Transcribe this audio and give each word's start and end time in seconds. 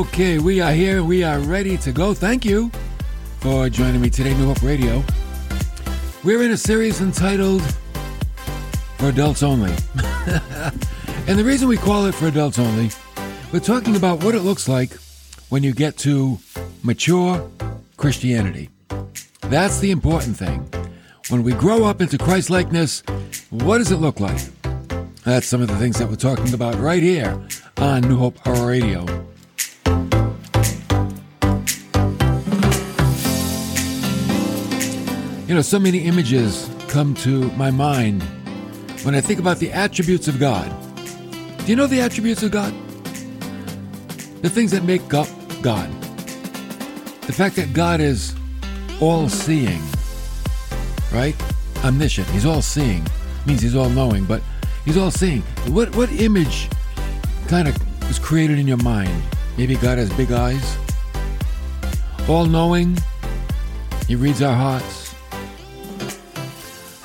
Okay, 0.00 0.38
we 0.38 0.62
are 0.62 0.72
here. 0.72 1.04
We 1.04 1.22
are 1.24 1.38
ready 1.40 1.76
to 1.76 1.92
go. 1.92 2.14
Thank 2.14 2.46
you 2.46 2.70
for 3.40 3.68
joining 3.68 4.00
me 4.00 4.08
today, 4.08 4.32
New 4.32 4.46
Hope 4.46 4.62
Radio. 4.62 5.04
We're 6.24 6.42
in 6.42 6.52
a 6.52 6.56
series 6.56 7.02
entitled 7.02 7.60
For 8.96 9.10
Adults 9.10 9.42
Only. 9.42 9.74
and 11.28 11.38
the 11.38 11.44
reason 11.44 11.68
we 11.68 11.76
call 11.76 12.06
it 12.06 12.14
For 12.14 12.28
Adults 12.28 12.58
Only, 12.58 12.88
we're 13.52 13.60
talking 13.60 13.94
about 13.94 14.24
what 14.24 14.34
it 14.34 14.40
looks 14.40 14.70
like 14.70 14.94
when 15.50 15.62
you 15.62 15.74
get 15.74 15.98
to 15.98 16.38
mature 16.82 17.50
Christianity. 17.98 18.70
That's 19.42 19.80
the 19.80 19.90
important 19.90 20.34
thing. 20.34 20.66
When 21.28 21.42
we 21.42 21.52
grow 21.52 21.84
up 21.84 22.00
into 22.00 22.16
Christ 22.16 22.48
likeness, 22.48 23.02
what 23.50 23.78
does 23.78 23.92
it 23.92 23.96
look 23.96 24.18
like? 24.18 24.40
That's 25.24 25.46
some 25.46 25.60
of 25.60 25.68
the 25.68 25.76
things 25.76 25.98
that 25.98 26.08
we're 26.08 26.16
talking 26.16 26.54
about 26.54 26.76
right 26.76 27.02
here 27.02 27.38
on 27.76 28.00
New 28.00 28.16
Hope 28.16 28.38
Radio. 28.46 29.19
You 35.50 35.56
know, 35.56 35.62
so 35.62 35.80
many 35.80 35.98
images 36.04 36.70
come 36.86 37.12
to 37.26 37.50
my 37.56 37.72
mind 37.72 38.22
when 39.02 39.16
I 39.16 39.20
think 39.20 39.40
about 39.40 39.58
the 39.58 39.72
attributes 39.72 40.28
of 40.28 40.38
God. 40.38 40.72
Do 41.58 41.64
you 41.66 41.74
know 41.74 41.88
the 41.88 42.00
attributes 42.00 42.44
of 42.44 42.52
God? 42.52 42.72
The 44.42 44.48
things 44.48 44.70
that 44.70 44.84
make 44.84 45.12
up 45.12 45.26
God. 45.60 45.90
The 47.22 47.32
fact 47.32 47.56
that 47.56 47.72
God 47.72 47.98
is 47.98 48.36
all 49.00 49.28
seeing, 49.28 49.82
right? 51.12 51.34
Omniscient. 51.84 52.28
He's 52.28 52.46
all 52.46 52.62
seeing. 52.62 53.04
Means 53.44 53.60
he's 53.60 53.74
all 53.74 53.90
knowing, 53.90 54.26
but 54.26 54.42
he's 54.84 54.96
all 54.96 55.10
seeing. 55.10 55.42
What 55.66 55.92
what 55.96 56.12
image 56.12 56.68
kind 57.48 57.66
of 57.66 57.76
was 58.06 58.20
created 58.20 58.60
in 58.60 58.68
your 58.68 58.82
mind? 58.84 59.20
Maybe 59.58 59.74
God 59.74 59.98
has 59.98 60.12
big 60.12 60.30
eyes. 60.30 60.78
All 62.28 62.46
knowing. 62.46 62.96
He 64.06 64.14
reads 64.14 64.42
our 64.42 64.54
hearts. 64.54 64.99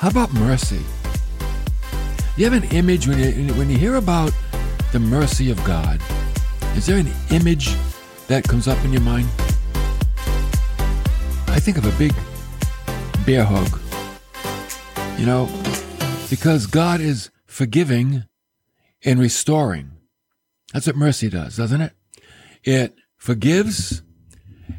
How 0.06 0.10
about 0.10 0.32
mercy? 0.34 0.84
You 2.36 2.48
have 2.48 2.52
an 2.52 2.62
image 2.70 3.08
when 3.08 3.18
you, 3.18 3.52
when 3.54 3.68
you 3.68 3.76
hear 3.76 3.96
about 3.96 4.32
the 4.92 5.00
mercy 5.00 5.50
of 5.50 5.56
God. 5.64 6.00
Is 6.76 6.86
there 6.86 6.96
an 6.96 7.10
image 7.30 7.74
that 8.28 8.44
comes 8.44 8.68
up 8.68 8.78
in 8.84 8.92
your 8.92 9.02
mind? 9.02 9.26
I 11.48 11.58
think 11.58 11.76
of 11.76 11.84
a 11.86 11.98
big 11.98 12.14
bear 13.26 13.42
hug. 13.42 13.80
You 15.18 15.26
know, 15.26 15.48
because 16.30 16.68
God 16.68 17.00
is 17.00 17.32
forgiving 17.44 18.26
and 19.04 19.18
restoring. 19.18 19.90
That's 20.72 20.86
what 20.86 20.94
mercy 20.94 21.28
does, 21.28 21.56
doesn't 21.56 21.80
it? 21.80 21.92
It 22.62 22.94
forgives 23.16 24.02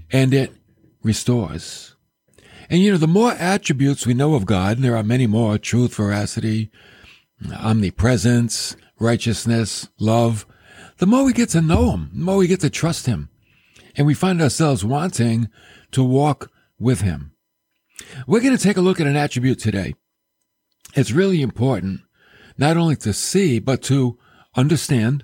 and 0.10 0.34
it 0.34 0.56
restores. 1.04 1.97
And 2.70 2.82
you 2.82 2.92
know, 2.92 2.98
the 2.98 3.08
more 3.08 3.32
attributes 3.32 4.06
we 4.06 4.14
know 4.14 4.36
of 4.36 4.46
God, 4.46 4.78
and 4.78 4.86
there 4.86 4.98
are 4.98 5.04
many 5.04 5.28
more 5.28 5.58
truth, 5.58 5.96
veracity, 5.96 6.70
omnipresence, 7.56 8.76
righteousness, 9.00 9.88
love 10.00 10.46
the 10.98 11.06
more 11.06 11.24
we 11.24 11.34
get 11.34 11.50
to 11.50 11.62
know 11.62 11.92
Him, 11.92 12.10
the 12.14 12.24
more 12.24 12.38
we 12.38 12.48
get 12.48 12.62
to 12.62 12.70
trust 12.70 13.06
Him. 13.06 13.30
And 13.96 14.06
we 14.08 14.14
find 14.14 14.42
ourselves 14.42 14.84
wanting 14.84 15.50
to 15.92 16.04
walk 16.04 16.52
with 16.80 17.02
Him. 17.02 17.34
We're 18.26 18.42
going 18.42 18.58
to 18.58 18.64
take 18.64 18.78
a 18.78 18.82
look 18.82 19.00
at 19.00 19.08
an 19.08 19.16
attribute 19.16 19.60
today. 19.60 19.96
It's 20.96 21.12
really 21.12 21.42
important 21.42 22.02
not 22.58 22.78
only 22.78 22.96
to 22.96 23.14
see, 23.14 23.60
but 23.60 23.84
to 23.84 24.18
understand. 24.56 25.24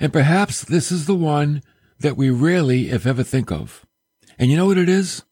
And 0.00 0.12
perhaps 0.12 0.64
this 0.64 0.90
is 0.90 1.06
the 1.06 1.14
one 1.14 1.62
that 2.00 2.16
we 2.16 2.30
rarely, 2.30 2.90
if 2.90 3.06
ever, 3.06 3.22
think 3.22 3.52
of. 3.52 3.86
And 4.38 4.50
you 4.50 4.56
know 4.56 4.66
what 4.66 4.78
it 4.78 4.88
is? 4.88 5.22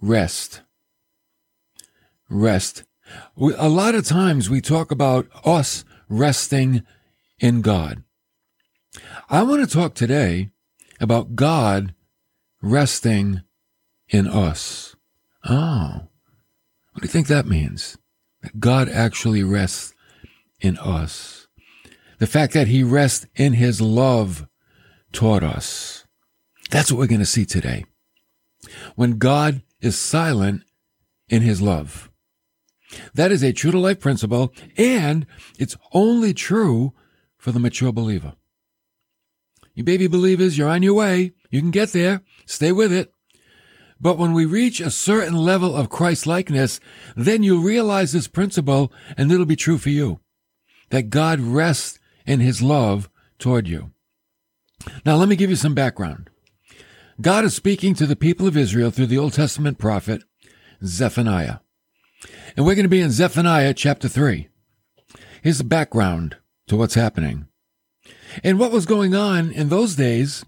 Rest. 0.00 0.62
Rest. 2.28 2.84
A 3.36 3.68
lot 3.68 3.94
of 3.94 4.06
times 4.06 4.50
we 4.50 4.60
talk 4.60 4.90
about 4.90 5.26
us 5.44 5.84
resting 6.08 6.82
in 7.38 7.62
God. 7.62 8.02
I 9.30 9.42
want 9.42 9.66
to 9.66 9.74
talk 9.74 9.94
today 9.94 10.50
about 11.00 11.36
God 11.36 11.94
resting 12.60 13.42
in 14.08 14.26
us. 14.26 14.96
Oh, 15.48 16.08
what 16.92 17.02
do 17.02 17.06
you 17.06 17.08
think 17.08 17.28
that 17.28 17.46
means? 17.46 17.96
That 18.42 18.60
God 18.60 18.88
actually 18.88 19.42
rests 19.42 19.94
in 20.60 20.76
us. 20.78 21.46
The 22.18 22.26
fact 22.26 22.52
that 22.54 22.66
he 22.66 22.82
rests 22.82 23.26
in 23.36 23.52
his 23.54 23.80
love 23.80 24.46
toward 25.12 25.44
us. 25.44 26.04
That's 26.70 26.90
what 26.90 26.98
we're 26.98 27.06
going 27.06 27.20
to 27.20 27.26
see 27.26 27.46
today. 27.46 27.84
When 28.96 29.18
God 29.18 29.62
is 29.80 29.98
silent 29.98 30.62
in 31.28 31.42
his 31.42 31.60
love. 31.60 32.10
That 33.14 33.32
is 33.32 33.42
a 33.42 33.52
true 33.52 33.70
to 33.70 33.78
life 33.78 34.00
principle, 34.00 34.52
and 34.76 35.26
it's 35.58 35.76
only 35.92 36.32
true 36.32 36.94
for 37.36 37.52
the 37.52 37.60
mature 37.60 37.92
believer. 37.92 38.34
You 39.74 39.84
baby 39.84 40.06
believers, 40.06 40.58
you're 40.58 40.68
on 40.68 40.82
your 40.82 40.94
way. 40.94 41.32
You 41.50 41.60
can 41.60 41.70
get 41.70 41.92
there. 41.92 42.22
Stay 42.46 42.72
with 42.72 42.92
it. 42.92 43.12
But 44.00 44.18
when 44.18 44.32
we 44.32 44.44
reach 44.44 44.80
a 44.80 44.90
certain 44.90 45.36
level 45.36 45.74
of 45.74 45.88
Christ 45.88 46.26
likeness, 46.26 46.80
then 47.16 47.42
you'll 47.42 47.62
realize 47.62 48.12
this 48.12 48.28
principle 48.28 48.92
and 49.16 49.30
it'll 49.30 49.46
be 49.46 49.56
true 49.56 49.78
for 49.78 49.90
you. 49.90 50.20
That 50.90 51.10
God 51.10 51.40
rests 51.40 51.98
in 52.26 52.40
his 52.40 52.62
love 52.62 53.08
toward 53.38 53.68
you. 53.68 53.92
Now 55.04 55.16
let 55.16 55.28
me 55.28 55.36
give 55.36 55.50
you 55.50 55.56
some 55.56 55.74
background. 55.74 56.30
God 57.20 57.44
is 57.44 57.54
speaking 57.54 57.94
to 57.94 58.06
the 58.06 58.14
people 58.14 58.46
of 58.46 58.56
Israel 58.56 58.92
through 58.92 59.06
the 59.06 59.18
Old 59.18 59.32
Testament 59.32 59.76
prophet 59.76 60.22
Zephaniah. 60.84 61.58
And 62.56 62.64
we're 62.64 62.76
going 62.76 62.84
to 62.84 62.88
be 62.88 63.00
in 63.00 63.10
Zephaniah 63.10 63.74
chapter 63.74 64.06
3. 64.08 64.48
Here's 65.42 65.58
the 65.58 65.64
background 65.64 66.36
to 66.68 66.76
what's 66.76 66.94
happening. 66.94 67.48
And 68.44 68.58
what 68.58 68.70
was 68.70 68.86
going 68.86 69.16
on 69.16 69.50
in 69.50 69.68
those 69.68 69.96
days, 69.96 70.44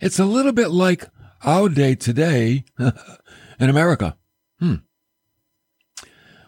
it's 0.00 0.20
a 0.20 0.24
little 0.24 0.52
bit 0.52 0.70
like 0.70 1.08
our 1.42 1.68
day 1.68 1.96
today 1.96 2.64
in 2.78 3.68
America. 3.68 4.16
Hmm. 4.60 4.76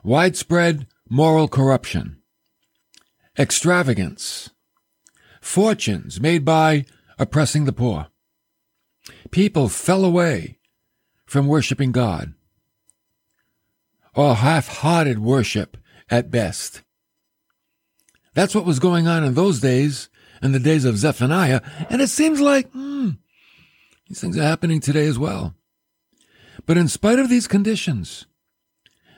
Widespread 0.05 0.87
moral 1.09 1.49
corruption, 1.49 2.23
extravagance, 3.37 4.51
fortunes 5.41 6.21
made 6.21 6.45
by 6.45 6.85
oppressing 7.19 7.65
the 7.65 7.73
poor, 7.73 8.07
people 9.31 9.69
fell 9.69 10.05
away 10.05 10.59
from 11.27 11.47
worshiping 11.47 11.93
God, 11.93 12.35
or 14.15 14.35
half 14.35 14.69
hearted 14.69 15.19
worship 15.21 15.77
at 16.11 16.31
best. 16.31 16.83
That's 18.35 18.55
what 18.55 18.65
was 18.65 18.79
going 18.79 19.07
on 19.07 19.25
in 19.25 19.35
those 19.35 19.61
days, 19.61 20.09
in 20.43 20.53
the 20.53 20.59
days 20.59 20.85
of 20.85 20.99
Zephaniah, 20.99 21.61
and 21.89 22.01
it 22.01 22.09
seems 22.09 22.41
like 22.41 22.71
hmm, 22.73 23.11
these 24.09 24.21
things 24.21 24.37
are 24.37 24.43
happening 24.43 24.81
today 24.81 25.07
as 25.07 25.19
well. 25.19 25.55
But 26.67 26.77
in 26.77 26.89
spite 26.89 27.19
of 27.19 27.29
these 27.29 27.47
conditions, 27.47 28.27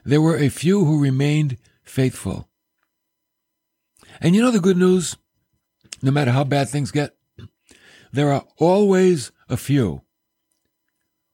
there 0.05 0.21
were 0.21 0.37
a 0.37 0.49
few 0.49 0.85
who 0.85 1.03
remained 1.03 1.59
faithful. 1.83 2.49
And 4.21 4.35
you 4.35 4.43
know 4.43 4.51
the 4.51 4.61
good 4.61 4.77
news? 4.77 5.17
No 6.03 6.11
matter 6.11 6.33
how 6.33 6.45
bad 6.45 6.69
things 6.69 6.91
get, 6.91 7.15
there 8.13 8.33
are 8.33 8.45
always 8.59 9.33
a 9.49 9.57
few 9.57 10.03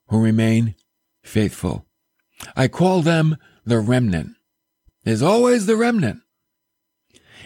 who 0.09 0.23
remain 0.23 0.75
faithful. 1.23 1.87
I 2.57 2.69
call 2.69 3.03
them 3.03 3.37
the 3.65 3.81
remnant. 3.81 4.37
There's 5.05 5.23
always 5.23 5.67
the 5.67 5.77
remnant. 5.77 6.23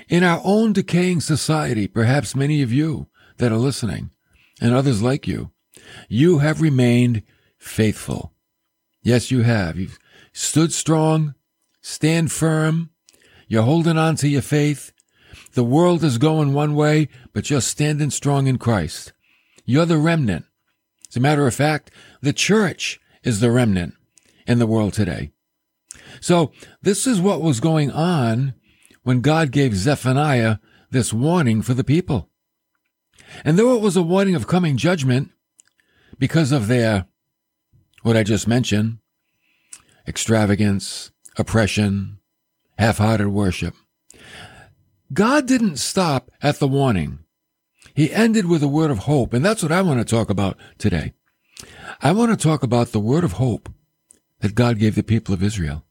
In 0.09 0.23
our 0.23 0.41
own 0.45 0.73
decaying 0.73 1.21
society, 1.21 1.87
perhaps 1.87 2.35
many 2.35 2.63
of 2.63 2.73
you 2.73 3.09
that 3.39 3.53
are 3.53 3.57
listening 3.57 4.11
and 4.61 4.75
others 4.75 5.03
like 5.03 5.27
you, 5.27 5.51
you 6.09 6.39
have 6.39 6.61
remained 6.61 7.23
faithful. 7.59 8.33
Yes, 9.03 9.31
you 9.31 9.43
have. 9.43 9.79
You've 9.79 9.99
stood 10.33 10.73
strong, 10.73 11.35
stand 11.81 12.31
firm. 12.31 12.91
You're 13.49 13.63
holding 13.63 13.99
on 13.99 14.17
to 14.17 14.29
your 14.29 14.43
faith. 14.43 14.93
The 15.55 15.65
world 15.65 16.05
is 16.05 16.19
going 16.19 16.53
one 16.53 16.75
way, 16.75 17.09
but 17.33 17.51
you're 17.51 17.61
standing 17.61 18.11
strong 18.11 18.47
in 18.47 18.59
Christ. 18.59 19.13
You're 19.65 19.87
the 19.87 19.99
remnant. 19.99 20.45
As 21.09 21.17
a 21.17 21.21
matter 21.21 21.47
of 21.47 21.55
fact, 21.55 21.91
the 22.21 22.33
church 22.33 23.01
is 23.23 23.41
the 23.41 23.51
remnant 23.51 23.95
in 24.47 24.59
the 24.59 24.67
world 24.67 24.93
today. 24.93 25.31
So 26.21 26.53
this 26.81 27.07
is 27.07 27.21
what 27.21 27.43
was 27.43 27.61
going 27.61 27.91
on 27.91 28.55
when 29.03 29.21
God 29.21 29.51
gave 29.51 29.75
Zephaniah 29.75 30.59
this 30.91 31.13
warning 31.13 31.63
for 31.63 31.75
the 31.75 31.85
people. 31.85 32.29
And 33.45 33.59
though 33.59 33.75
it 33.77 33.83
was 33.83 33.97
a 33.97 34.03
warning 34.03 34.35
of 34.35 34.47
coming 34.47 34.77
judgment 34.77 35.31
because 36.19 36.53
of 36.53 36.69
their, 36.69 37.07
what 38.03 38.17
I 38.17 38.23
just 38.23 38.47
mentioned, 38.47 38.99
extravagance, 40.07 41.13
oppression, 41.39 42.19
half-hearted 42.79 43.29
worship, 43.29 43.75
God 45.13 45.47
didn't 45.47 45.77
stop 45.77 46.31
at 46.43 46.59
the 46.59 46.69
warning. 46.69 47.21
He 47.95 48.13
ended 48.13 48.47
with 48.47 48.63
a 48.63 48.69
word 48.69 48.91
of 48.91 49.01
hope, 49.01 49.33
and 49.33 49.45
that's 49.45 49.63
what 49.63 49.73
I 49.73 49.83
want 49.83 50.01
to 50.01 50.05
talk 50.05 50.31
about 50.31 50.57
today. 50.79 51.13
I 52.01 52.13
want 52.13 52.31
to 52.31 52.37
talk 52.37 52.63
about 52.63 52.89
the 52.89 53.01
word 53.01 53.25
of 53.25 53.33
hope 53.33 53.69
that 54.41 54.55
God 54.55 54.79
gave 54.79 54.95
the 54.95 55.03
people 55.03 55.35
of 55.35 55.43
Israel. 55.43 55.85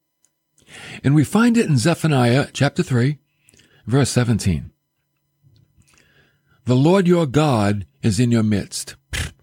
And 1.03 1.15
we 1.15 1.23
find 1.23 1.57
it 1.57 1.67
in 1.67 1.77
Zephaniah 1.77 2.47
chapter 2.53 2.83
3, 2.83 3.17
verse 3.85 4.09
17. 4.09 4.71
The 6.65 6.75
Lord 6.75 7.07
your 7.07 7.25
God 7.25 7.85
is 8.01 8.19
in 8.19 8.31
your 8.31 8.43
midst. 8.43 8.95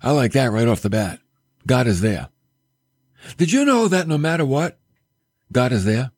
I 0.02 0.12
like 0.12 0.32
that 0.32 0.52
right 0.52 0.68
off 0.68 0.82
the 0.82 0.90
bat. 0.90 1.20
God 1.66 1.86
is 1.86 2.00
there. 2.00 2.28
Did 3.36 3.52
you 3.52 3.64
know 3.64 3.88
that 3.88 4.08
no 4.08 4.16
matter 4.16 4.44
what, 4.44 4.78
God 5.52 5.72
is 5.72 5.84
there? 5.84 6.12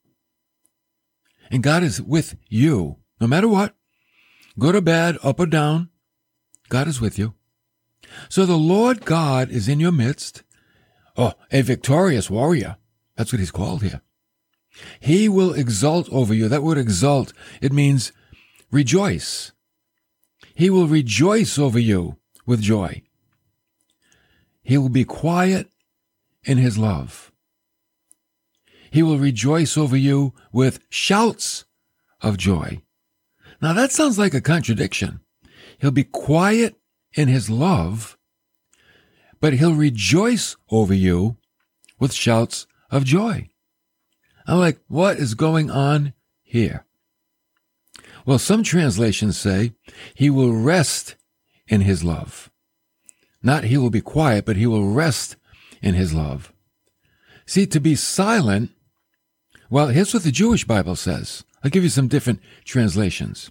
And 1.50 1.62
God 1.62 1.82
is 1.82 2.00
with 2.00 2.36
you, 2.48 2.98
no 3.20 3.26
matter 3.26 3.48
what, 3.48 3.74
good 4.58 4.76
or 4.76 4.80
bad, 4.80 5.18
up 5.22 5.40
or 5.40 5.46
down, 5.46 5.88
God 6.70 6.88
is 6.88 7.00
with 7.00 7.18
you. 7.18 7.34
So 8.30 8.46
the 8.46 8.56
Lord 8.56 9.04
God 9.04 9.50
is 9.50 9.68
in 9.68 9.78
your 9.78 9.92
midst. 9.92 10.42
Oh, 11.16 11.34
a 11.52 11.60
victorious 11.60 12.30
warrior. 12.30 12.76
That's 13.16 13.32
what 13.32 13.40
he's 13.40 13.50
called 13.50 13.82
here. 13.82 14.00
He 15.00 15.28
will 15.28 15.52
exult 15.52 16.08
over 16.10 16.32
you. 16.32 16.48
That 16.48 16.62
word 16.62 16.78
exult, 16.78 17.34
it 17.60 17.72
means 17.72 18.12
rejoice. 18.70 19.52
He 20.54 20.70
will 20.70 20.86
rejoice 20.86 21.58
over 21.58 21.78
you 21.78 22.16
with 22.46 22.62
joy. 22.62 23.02
He 24.62 24.78
will 24.78 24.88
be 24.88 25.04
quiet 25.04 25.68
in 26.44 26.58
his 26.58 26.78
love. 26.78 27.32
He 28.90 29.02
will 29.02 29.18
rejoice 29.18 29.76
over 29.76 29.96
you 29.96 30.34
with 30.52 30.80
shouts 30.88 31.64
of 32.20 32.38
joy. 32.38 32.80
Now 33.60 33.72
that 33.72 33.92
sounds 33.92 34.18
like 34.18 34.34
a 34.34 34.40
contradiction. 34.40 35.20
He'll 35.80 35.90
be 35.90 36.04
quiet 36.04 36.76
in 37.14 37.28
his 37.28 37.48
love, 37.48 38.18
but 39.40 39.54
he'll 39.54 39.74
rejoice 39.74 40.56
over 40.70 40.94
you 40.94 41.38
with 41.98 42.12
shouts 42.12 42.66
of 42.90 43.04
joy. 43.04 43.50
I'm 44.46 44.58
like, 44.58 44.80
what 44.88 45.16
is 45.18 45.34
going 45.34 45.70
on 45.70 46.12
here? 46.42 46.84
Well, 48.26 48.38
some 48.38 48.62
translations 48.62 49.38
say 49.38 49.72
he 50.14 50.28
will 50.28 50.52
rest 50.52 51.16
in 51.68 51.82
his 51.82 52.04
love. 52.04 52.50
Not 53.42 53.64
he 53.64 53.78
will 53.78 53.90
be 53.90 54.02
quiet, 54.02 54.44
but 54.44 54.56
he 54.56 54.66
will 54.66 54.92
rest 54.92 55.36
in 55.80 55.94
his 55.94 56.12
love. 56.12 56.52
See, 57.46 57.66
to 57.66 57.80
be 57.80 57.94
silent, 57.94 58.70
well, 59.70 59.88
here's 59.88 60.12
what 60.12 60.24
the 60.24 60.30
Jewish 60.30 60.64
Bible 60.64 60.96
says. 60.96 61.44
I'll 61.64 61.70
give 61.70 61.82
you 61.82 61.88
some 61.88 62.08
different 62.08 62.40
translations. 62.64 63.50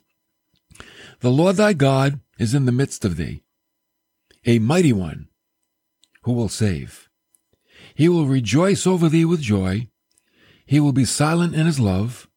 The 1.21 1.31
Lord 1.31 1.57
thy 1.57 1.73
God 1.73 2.21
is 2.37 2.53
in 2.53 2.65
the 2.65 2.71
midst 2.71 3.03
of 3.03 3.17
thee, 3.17 3.43
a 4.45 4.59
mighty 4.59 4.93
one 4.93 5.27
who 6.23 6.31
will 6.31 6.47
save. 6.47 7.09
He 7.93 8.07
will 8.07 8.25
rejoice 8.25 8.87
over 8.87 9.09
thee 9.09 9.25
with 9.25 9.41
joy. 9.41 9.89
He 10.65 10.79
will 10.79 10.93
be 10.93 11.03
silent 11.03 11.55
in 11.55 11.65
his 11.65 11.79
love. 11.79 12.29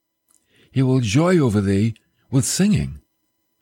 He 0.73 0.83
will 0.83 1.01
joy 1.01 1.39
over 1.39 1.61
thee 1.61 1.95
with 2.31 2.45
singing. 2.45 3.01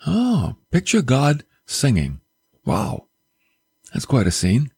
Oh, 0.06 0.56
picture 0.70 1.02
God 1.02 1.44
singing. 1.66 2.20
Wow. 2.64 3.08
That's 3.92 4.06
quite 4.06 4.26
a 4.26 4.30
scene. 4.30 4.70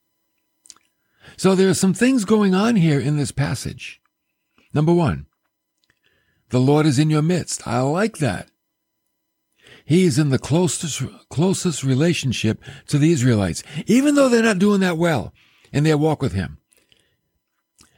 So 1.36 1.54
there 1.54 1.68
are 1.68 1.74
some 1.74 1.94
things 1.94 2.24
going 2.24 2.54
on 2.54 2.76
here 2.76 2.98
in 2.98 3.16
this 3.16 3.30
passage. 3.30 4.00
Number 4.74 4.92
one, 4.92 5.26
the 6.48 6.60
Lord 6.60 6.86
is 6.86 6.98
in 6.98 7.10
your 7.10 7.22
midst. 7.22 7.66
I 7.66 7.80
like 7.80 8.18
that. 8.18 8.48
He 9.92 10.04
is 10.04 10.18
in 10.18 10.30
the 10.30 10.38
closest, 10.38 11.02
closest 11.28 11.84
relationship 11.84 12.64
to 12.86 12.96
the 12.96 13.12
Israelites, 13.12 13.62
even 13.84 14.14
though 14.14 14.30
they're 14.30 14.42
not 14.42 14.58
doing 14.58 14.80
that 14.80 14.96
well 14.96 15.34
in 15.70 15.84
their 15.84 15.98
walk 15.98 16.22
with 16.22 16.32
Him. 16.32 16.56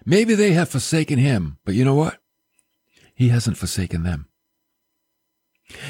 Maybe 0.04 0.34
they 0.34 0.54
have 0.54 0.68
forsaken 0.68 1.20
Him, 1.20 1.58
but 1.64 1.76
you 1.76 1.84
know 1.84 1.94
what? 1.94 2.18
He 3.14 3.28
hasn't 3.28 3.58
forsaken 3.58 4.02
them. 4.02 4.26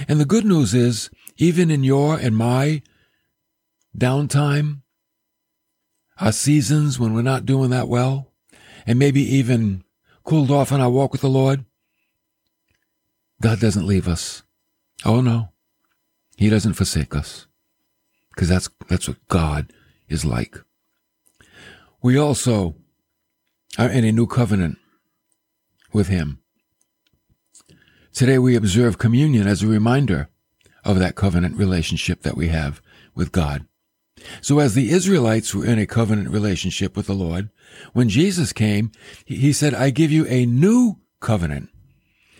And 0.06 0.20
the 0.20 0.26
good 0.26 0.44
news 0.44 0.74
is, 0.74 1.08
even 1.38 1.70
in 1.70 1.84
your 1.84 2.18
and 2.18 2.36
my 2.36 2.82
downtime, 3.96 4.82
our 6.20 6.32
seasons 6.32 7.00
when 7.00 7.14
we're 7.14 7.22
not 7.22 7.46
doing 7.46 7.70
that 7.70 7.88
well, 7.88 8.30
and 8.86 8.98
maybe 8.98 9.22
even 9.22 9.82
cooled 10.22 10.50
off 10.50 10.70
in 10.70 10.82
our 10.82 10.90
walk 10.90 11.12
with 11.12 11.22
the 11.22 11.30
Lord, 11.30 11.64
God 13.40 13.58
doesn't 13.58 13.86
leave 13.86 14.06
us. 14.06 14.42
Oh 15.06 15.22
no. 15.22 15.48
He 16.36 16.50
doesn't 16.50 16.74
forsake 16.74 17.14
us. 17.14 17.46
Because 18.34 18.48
that's, 18.48 18.68
that's 18.88 19.08
what 19.08 19.28
God 19.28 19.72
is 20.08 20.24
like. 20.24 20.58
We 22.02 22.18
also 22.18 22.74
are 23.78 23.88
in 23.88 24.04
a 24.04 24.12
new 24.12 24.26
covenant 24.26 24.78
with 25.92 26.08
Him. 26.08 26.40
Today 28.12 28.38
we 28.38 28.56
observe 28.56 28.98
communion 28.98 29.46
as 29.46 29.62
a 29.62 29.68
reminder 29.68 30.28
of 30.84 30.98
that 30.98 31.14
covenant 31.14 31.56
relationship 31.56 32.22
that 32.22 32.36
we 32.36 32.48
have 32.48 32.82
with 33.14 33.32
God. 33.32 33.66
So 34.40 34.58
as 34.58 34.74
the 34.74 34.90
Israelites 34.90 35.54
were 35.54 35.66
in 35.66 35.78
a 35.78 35.86
covenant 35.86 36.30
relationship 36.30 36.96
with 36.96 37.06
the 37.06 37.14
Lord, 37.14 37.50
when 37.92 38.08
Jesus 38.08 38.52
came, 38.52 38.92
he 39.24 39.52
said, 39.52 39.74
I 39.74 39.90
give 39.90 40.12
you 40.12 40.26
a 40.26 40.46
new 40.46 41.00
covenant. 41.20 41.70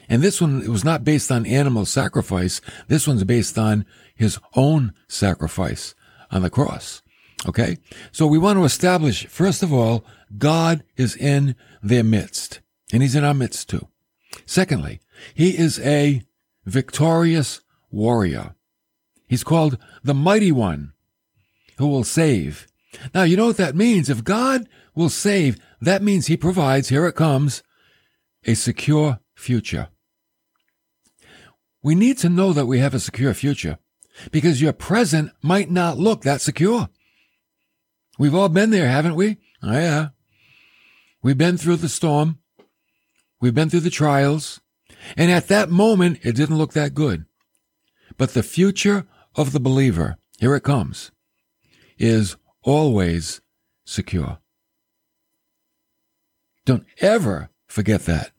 And 0.08 0.22
this 0.22 0.40
one 0.40 0.70
was 0.70 0.84
not 0.84 1.04
based 1.04 1.30
on 1.30 1.46
animal 1.46 1.86
sacrifice. 1.86 2.60
This 2.88 3.06
one's 3.06 3.24
based 3.24 3.58
on 3.58 3.86
his 4.14 4.38
own 4.54 4.92
sacrifice 5.08 5.94
on 6.30 6.42
the 6.42 6.50
cross. 6.50 7.02
Okay. 7.46 7.78
So 8.12 8.26
we 8.26 8.38
want 8.38 8.58
to 8.58 8.64
establish, 8.64 9.26
first 9.26 9.62
of 9.62 9.72
all, 9.72 10.04
God 10.36 10.82
is 10.96 11.16
in 11.16 11.56
their 11.82 12.04
midst 12.04 12.60
and 12.92 13.02
he's 13.02 13.14
in 13.14 13.24
our 13.24 13.34
midst 13.34 13.68
too. 13.68 13.88
Secondly, 14.46 15.00
he 15.34 15.56
is 15.56 15.78
a 15.80 16.22
victorious 16.64 17.60
warrior. 17.90 18.54
He's 19.26 19.44
called 19.44 19.78
the 20.02 20.14
mighty 20.14 20.52
one 20.52 20.92
who 21.78 21.86
will 21.86 22.04
save. 22.04 22.66
Now, 23.14 23.22
you 23.22 23.36
know 23.36 23.46
what 23.46 23.56
that 23.56 23.74
means? 23.74 24.08
If 24.08 24.24
God 24.24 24.68
will 24.94 25.08
save, 25.08 25.58
that 25.80 26.02
means 26.02 26.26
he 26.26 26.36
provides, 26.36 26.88
here 26.88 27.06
it 27.06 27.14
comes, 27.14 27.62
a 28.44 28.54
secure 28.54 29.18
future. 29.34 29.88
We 31.84 31.94
need 31.94 32.16
to 32.18 32.30
know 32.30 32.54
that 32.54 32.64
we 32.64 32.78
have 32.78 32.94
a 32.94 32.98
secure 32.98 33.34
future 33.34 33.78
because 34.32 34.62
your 34.62 34.72
present 34.72 35.32
might 35.42 35.70
not 35.70 35.98
look 35.98 36.22
that 36.22 36.40
secure. 36.40 36.88
We've 38.18 38.34
all 38.34 38.48
been 38.48 38.70
there, 38.70 38.88
haven't 38.88 39.16
we? 39.16 39.36
Oh, 39.62 39.72
yeah. 39.72 40.08
We've 41.22 41.36
been 41.36 41.58
through 41.58 41.76
the 41.76 41.90
storm. 41.90 42.38
We've 43.38 43.54
been 43.54 43.68
through 43.68 43.80
the 43.80 43.90
trials. 43.90 44.62
And 45.14 45.30
at 45.30 45.48
that 45.48 45.68
moment, 45.68 46.20
it 46.22 46.34
didn't 46.34 46.56
look 46.56 46.72
that 46.72 46.94
good. 46.94 47.26
But 48.16 48.32
the 48.32 48.42
future 48.42 49.06
of 49.36 49.52
the 49.52 49.60
believer, 49.60 50.16
here 50.38 50.54
it 50.54 50.62
comes 50.62 51.10
is 51.98 52.36
always 52.62 53.42
secure. 53.84 54.38
Don't 56.64 56.86
ever 57.02 57.50
forget 57.66 58.06
that. 58.06 58.30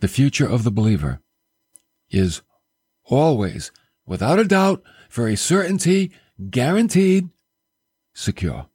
The 0.00 0.08
future 0.08 0.48
of 0.48 0.64
the 0.64 0.72
believer 0.72 1.20
is 2.10 2.42
always, 3.04 3.70
without 4.06 4.38
a 4.38 4.44
doubt, 4.44 4.82
for 5.08 5.28
a 5.28 5.36
certainty, 5.36 6.12
guaranteed, 6.50 7.28
secure. 8.14 8.66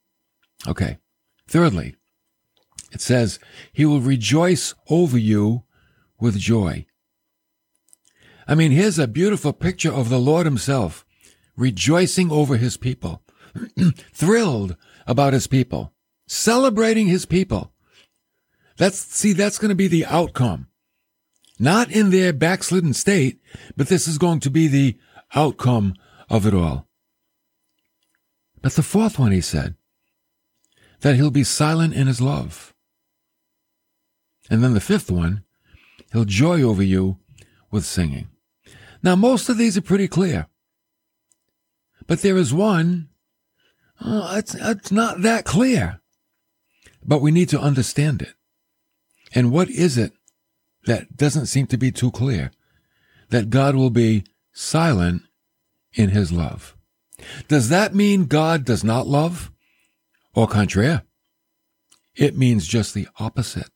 Okay. 0.66 0.98
Thirdly, 1.48 1.94
it 2.92 3.00
says, 3.00 3.38
He 3.72 3.84
will 3.84 4.00
rejoice 4.00 4.74
over 4.90 5.18
you 5.18 5.62
with 6.18 6.38
joy. 6.38 6.86
I 8.48 8.54
mean, 8.54 8.72
here's 8.72 8.98
a 8.98 9.08
beautiful 9.08 9.52
picture 9.52 9.92
of 9.92 10.08
the 10.08 10.18
Lord 10.18 10.46
Himself 10.46 11.04
rejoicing 11.56 12.30
over 12.30 12.56
His 12.56 12.76
people. 12.76 13.22
thrilled 14.12 14.76
about 15.06 15.32
his 15.32 15.46
people, 15.46 15.92
celebrating 16.26 17.06
his 17.06 17.26
people. 17.26 17.72
That's, 18.76 18.98
see, 18.98 19.32
that's 19.32 19.58
going 19.58 19.70
to 19.70 19.74
be 19.74 19.88
the 19.88 20.06
outcome. 20.06 20.68
Not 21.58 21.90
in 21.90 22.10
their 22.10 22.32
backslidden 22.32 22.92
state, 22.92 23.40
but 23.76 23.88
this 23.88 24.06
is 24.06 24.18
going 24.18 24.40
to 24.40 24.50
be 24.50 24.68
the 24.68 24.96
outcome 25.34 25.94
of 26.28 26.46
it 26.46 26.54
all. 26.54 26.86
But 28.60 28.72
the 28.72 28.82
fourth 28.82 29.18
one, 29.18 29.32
he 29.32 29.40
said, 29.40 29.74
that 31.00 31.16
he'll 31.16 31.30
be 31.30 31.44
silent 31.44 31.94
in 31.94 32.06
his 32.06 32.20
love. 32.20 32.74
And 34.50 34.62
then 34.62 34.74
the 34.74 34.80
fifth 34.80 35.10
one, 35.10 35.44
he'll 36.12 36.24
joy 36.24 36.62
over 36.62 36.82
you 36.82 37.18
with 37.70 37.84
singing. 37.84 38.28
Now, 39.02 39.16
most 39.16 39.48
of 39.48 39.58
these 39.58 39.76
are 39.76 39.82
pretty 39.82 40.08
clear. 40.08 40.46
But 42.06 42.22
there 42.22 42.36
is 42.36 42.52
one 42.52 43.08
Oh, 44.00 44.36
it's, 44.36 44.54
it's 44.54 44.92
not 44.92 45.22
that 45.22 45.44
clear. 45.44 46.00
But 47.04 47.20
we 47.20 47.30
need 47.30 47.48
to 47.50 47.60
understand 47.60 48.22
it. 48.22 48.34
And 49.34 49.52
what 49.52 49.70
is 49.70 49.96
it 49.96 50.12
that 50.86 51.16
doesn't 51.16 51.46
seem 51.46 51.66
to 51.68 51.76
be 51.76 51.92
too 51.92 52.10
clear? 52.10 52.50
That 53.30 53.50
God 53.50 53.74
will 53.74 53.90
be 53.90 54.24
silent 54.52 55.22
in 55.92 56.10
his 56.10 56.32
love. 56.32 56.76
Does 57.48 57.68
that 57.68 57.94
mean 57.94 58.26
God 58.26 58.64
does 58.64 58.84
not 58.84 59.06
love? 59.06 59.50
Au 60.34 60.46
contraire. 60.46 61.02
It 62.14 62.36
means 62.36 62.66
just 62.66 62.94
the 62.94 63.08
opposite. 63.18 63.70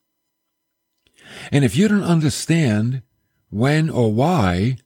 And 1.52 1.64
if 1.64 1.76
you 1.76 1.88
don't 1.88 2.02
understand 2.02 3.02
when 3.50 3.90
or 3.90 4.12
why 4.12 4.78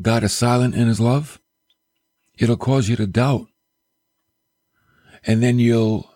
God 0.00 0.22
is 0.22 0.32
silent 0.32 0.74
in 0.74 0.88
his 0.88 1.00
love, 1.00 1.40
it'll 2.38 2.56
cause 2.56 2.88
you 2.88 2.96
to 2.96 3.06
doubt. 3.06 3.46
And 5.26 5.42
then 5.42 5.58
you'll 5.58 6.10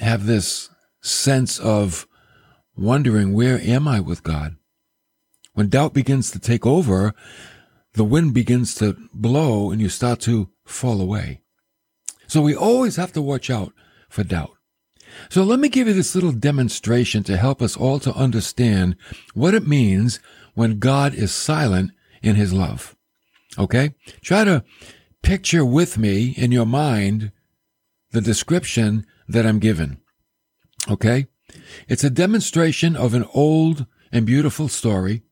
have 0.00 0.26
this 0.26 0.68
sense 1.00 1.58
of 1.58 2.06
wondering, 2.78 3.32
where 3.32 3.60
am 3.60 3.88
I 3.88 4.00
with 4.00 4.22
God? 4.22 4.56
When 5.54 5.68
doubt 5.68 5.92
begins 5.92 6.30
to 6.30 6.38
take 6.38 6.64
over, 6.64 7.14
the 7.94 8.04
wind 8.04 8.32
begins 8.32 8.74
to 8.76 8.96
blow 9.12 9.70
and 9.70 9.80
you 9.80 9.88
start 9.88 10.20
to 10.20 10.50
fall 10.64 11.00
away. 11.00 11.40
So 12.26 12.40
we 12.40 12.54
always 12.54 12.96
have 12.96 13.12
to 13.14 13.22
watch 13.22 13.50
out 13.50 13.72
for 14.08 14.22
doubt. 14.22 14.52
So 15.30 15.42
let 15.42 15.58
me 15.58 15.68
give 15.68 15.88
you 15.88 15.94
this 15.94 16.14
little 16.14 16.32
demonstration 16.32 17.24
to 17.24 17.36
help 17.36 17.60
us 17.60 17.76
all 17.76 17.98
to 18.00 18.14
understand 18.14 18.96
what 19.34 19.54
it 19.54 19.66
means 19.66 20.20
when 20.54 20.78
God 20.78 21.14
is 21.14 21.32
silent 21.32 21.92
in 22.22 22.36
his 22.36 22.52
love. 22.52 22.94
Okay? 23.58 23.94
Try 24.22 24.44
to 24.44 24.64
picture 25.22 25.64
with 25.64 25.98
me 25.98 26.34
in 26.36 26.52
your 26.52 26.66
mind 26.66 27.32
the 28.12 28.20
description 28.20 29.06
that 29.26 29.46
I'm 29.46 29.58
given. 29.58 30.00
Okay? 30.90 31.26
It's 31.88 32.04
a 32.04 32.10
demonstration 32.10 32.96
of 32.96 33.14
an 33.14 33.24
old 33.34 33.86
and 34.12 34.26
beautiful 34.26 34.68
story 34.68 35.22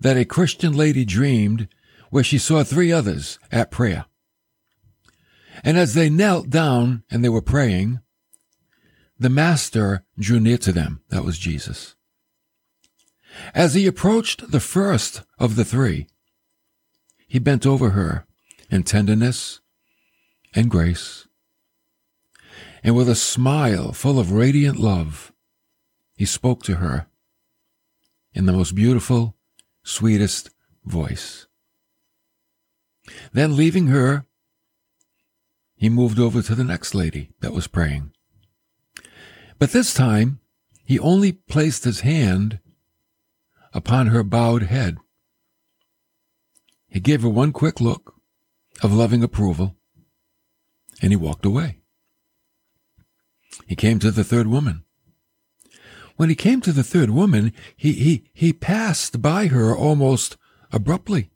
that 0.00 0.16
a 0.16 0.24
Christian 0.24 0.72
lady 0.72 1.04
dreamed 1.04 1.68
where 2.10 2.24
she 2.24 2.38
saw 2.38 2.62
three 2.62 2.92
others 2.92 3.38
at 3.50 3.70
prayer. 3.70 4.06
And 5.64 5.78
as 5.78 5.94
they 5.94 6.10
knelt 6.10 6.50
down 6.50 7.04
and 7.10 7.24
they 7.24 7.28
were 7.28 7.42
praying, 7.42 8.00
the 9.18 9.30
Master 9.30 10.04
drew 10.18 10.40
near 10.40 10.58
to 10.58 10.72
them. 10.72 11.02
That 11.10 11.24
was 11.24 11.38
Jesus. 11.38 11.94
As 13.54 13.74
he 13.74 13.86
approached 13.86 14.50
the 14.50 14.60
first 14.60 15.22
of 15.38 15.56
the 15.56 15.64
three, 15.64 16.06
he 17.26 17.38
bent 17.38 17.66
over 17.66 17.90
her 17.90 18.26
in 18.70 18.82
tenderness 18.82 19.60
and 20.54 20.70
grace. 20.70 21.26
And 22.82 22.96
with 22.96 23.08
a 23.08 23.14
smile 23.14 23.92
full 23.92 24.18
of 24.18 24.32
radiant 24.32 24.78
love, 24.78 25.32
he 26.16 26.24
spoke 26.24 26.62
to 26.64 26.76
her 26.76 27.06
in 28.34 28.46
the 28.46 28.52
most 28.52 28.74
beautiful, 28.74 29.36
sweetest 29.84 30.50
voice. 30.84 31.46
Then, 33.32 33.56
leaving 33.56 33.88
her, 33.88 34.26
he 35.74 35.88
moved 35.88 36.18
over 36.18 36.42
to 36.42 36.54
the 36.54 36.64
next 36.64 36.94
lady 36.94 37.30
that 37.40 37.52
was 37.52 37.66
praying. 37.66 38.12
But 39.58 39.72
this 39.72 39.94
time, 39.94 40.40
he 40.84 40.98
only 40.98 41.32
placed 41.32 41.84
his 41.84 42.00
hand 42.00 42.58
upon 43.72 44.08
her 44.08 44.22
bowed 44.22 44.64
head. 44.64 44.98
He 46.88 47.00
gave 47.00 47.22
her 47.22 47.28
one 47.28 47.52
quick 47.52 47.80
look 47.80 48.14
of 48.82 48.92
loving 48.92 49.22
approval, 49.22 49.76
and 51.00 51.12
he 51.12 51.16
walked 51.16 51.46
away. 51.46 51.81
He 53.66 53.76
came 53.76 53.98
to 54.00 54.10
the 54.10 54.24
third 54.24 54.46
woman. 54.46 54.84
When 56.16 56.28
he 56.28 56.34
came 56.34 56.60
to 56.60 56.72
the 56.72 56.84
third 56.84 57.10
woman, 57.10 57.52
he, 57.76 57.92
he, 57.92 58.24
he 58.32 58.52
passed 58.52 59.22
by 59.22 59.46
her 59.46 59.74
almost 59.74 60.36
abruptly, 60.70 61.30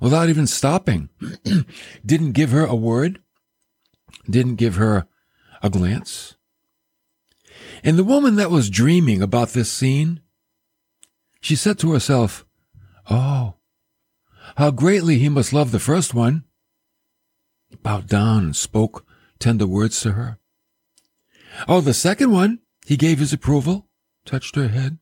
without 0.00 0.28
even 0.28 0.46
stopping. 0.46 1.08
didn't 2.06 2.32
give 2.32 2.50
her 2.50 2.64
a 2.64 2.76
word, 2.76 3.20
didn't 4.28 4.56
give 4.56 4.76
her 4.76 5.06
a 5.62 5.70
glance. 5.70 6.36
And 7.82 7.98
the 7.98 8.04
woman 8.04 8.36
that 8.36 8.50
was 8.50 8.70
dreaming 8.70 9.22
about 9.22 9.50
this 9.50 9.70
scene, 9.70 10.20
she 11.40 11.56
said 11.56 11.78
to 11.80 11.92
herself, 11.92 12.44
Oh, 13.10 13.54
how 14.56 14.70
greatly 14.70 15.18
he 15.18 15.28
must 15.28 15.52
love 15.52 15.70
the 15.70 15.78
first 15.78 16.14
one. 16.14 16.44
Bowed 17.82 18.08
down 18.08 18.44
and 18.44 18.56
spoke 18.56 19.06
tender 19.38 19.66
words 19.66 20.00
to 20.00 20.12
her. 20.12 20.38
Oh, 21.66 21.80
the 21.80 21.94
second 21.94 22.30
one, 22.30 22.60
he 22.86 22.96
gave 22.96 23.18
his 23.18 23.32
approval, 23.32 23.88
touched 24.24 24.56
her 24.56 24.68
head. 24.68 24.98